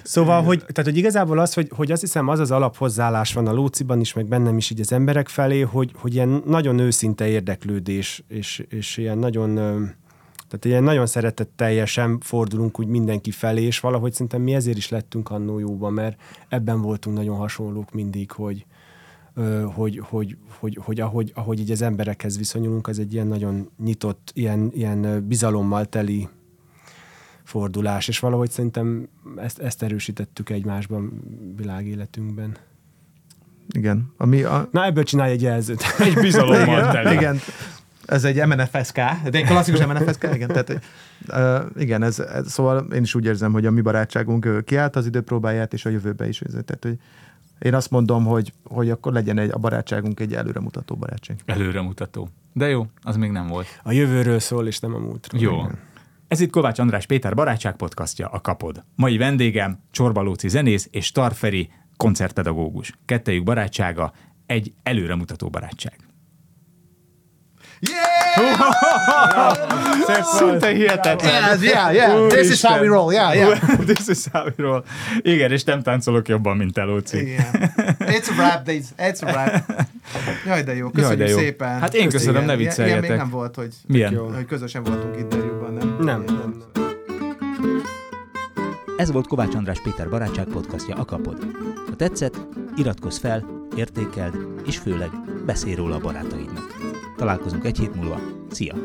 [0.04, 3.54] Szóval, hogy, tehát, hogy igazából az, hogy, hogy azt hiszem az az alaphozzáállás van a
[3.54, 8.24] Lóciban is, meg bennem is így az emberek felé, hogy, hogy ilyen nagyon őszinte érdeklődés,
[8.28, 9.84] és, és ilyen nagyon, ö,
[10.48, 15.30] tehát ilyen nagyon szeretetteljesen fordulunk úgy mindenki felé, és valahogy szerintem mi ezért is lettünk
[15.30, 18.66] annó jóban, mert ebben voltunk nagyon hasonlók mindig, hogy,
[19.74, 24.32] hogy, hogy, hogy, hogy ahogy, ahogy így az emberekhez viszonyulunk, az egy ilyen nagyon nyitott,
[24.34, 26.28] ilyen, ilyen bizalommal teli
[27.44, 31.22] fordulás, és valahogy szerintem ezt, ezt erősítettük egymásban
[31.56, 32.58] világéletünkben.
[33.68, 34.14] Igen.
[34.18, 35.84] Ami a, Na ebből csinálj egy jelzőt.
[36.00, 37.16] Egy bizalommal igen, teli.
[37.16, 37.40] igen.
[38.08, 38.96] Ez egy MNFSK,
[39.30, 40.48] de egy klasszikus MNFSK, igen.
[40.48, 40.80] Tehát,
[41.28, 45.06] uh, igen, ez, ez, szóval én is úgy érzem, hogy a mi barátságunk kiállt az
[45.06, 46.42] időpróbáját, és a jövőbe is.
[46.52, 46.98] Tehát, hogy
[47.60, 51.38] én azt mondom, hogy, hogy akkor legyen egy, a barátságunk egy előremutató barátság.
[51.46, 52.30] Előremutató.
[52.54, 53.80] De jó, az még nem volt.
[53.84, 55.42] A jövőről szól, és nem a múltról.
[55.42, 55.68] Jó.
[56.28, 58.84] Ez itt Kovács András Péter barátság podcastja, a Kapod.
[58.96, 62.94] Mai vendégem Csorba Lóci zenész és Tarferi koncertpedagógus.
[63.06, 64.14] Kettejük barátsága
[64.46, 66.07] egy előremutató barátság.
[70.38, 71.34] Szinte hihetetlen.
[71.34, 72.28] Yeah, yeah, yeah.
[72.28, 73.60] This is how we roll, yeah, yeah.
[73.94, 74.84] This is how we roll.
[75.22, 77.18] Igen, és nem táncolok jobban, mint te, Lóci.
[77.18, 77.46] Igen.
[78.00, 78.86] It's a rap, days.
[78.98, 79.86] It's a rap.
[80.46, 80.90] Jaj, de jó.
[80.90, 81.38] Köszönjük de jó.
[81.38, 81.80] szépen.
[81.80, 83.04] Hát én köszönöm, ne vicceljetek.
[83.04, 84.14] ilyen még nem volt, hogy, Milyen?
[84.14, 84.26] jó.
[84.26, 85.98] hogy közösen voltunk interjúban, nem?
[86.00, 86.86] Nem, nem, nem.
[88.98, 91.48] Ez volt Kovács András Péter barátság podcastja a Kapod.
[91.88, 92.38] Ha tetszett,
[92.76, 94.36] iratkozz fel, értékeld,
[94.66, 95.10] és főleg
[95.46, 96.77] beszélj róla a barátaidnak.
[97.18, 98.20] Találkozunk egy hét múlva.
[98.50, 98.76] Szia!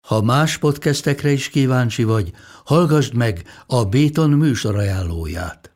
[0.00, 2.32] Ha más podcastekre is kíváncsi vagy,
[2.64, 5.75] hallgassd meg a Béton műsor ajánlóját.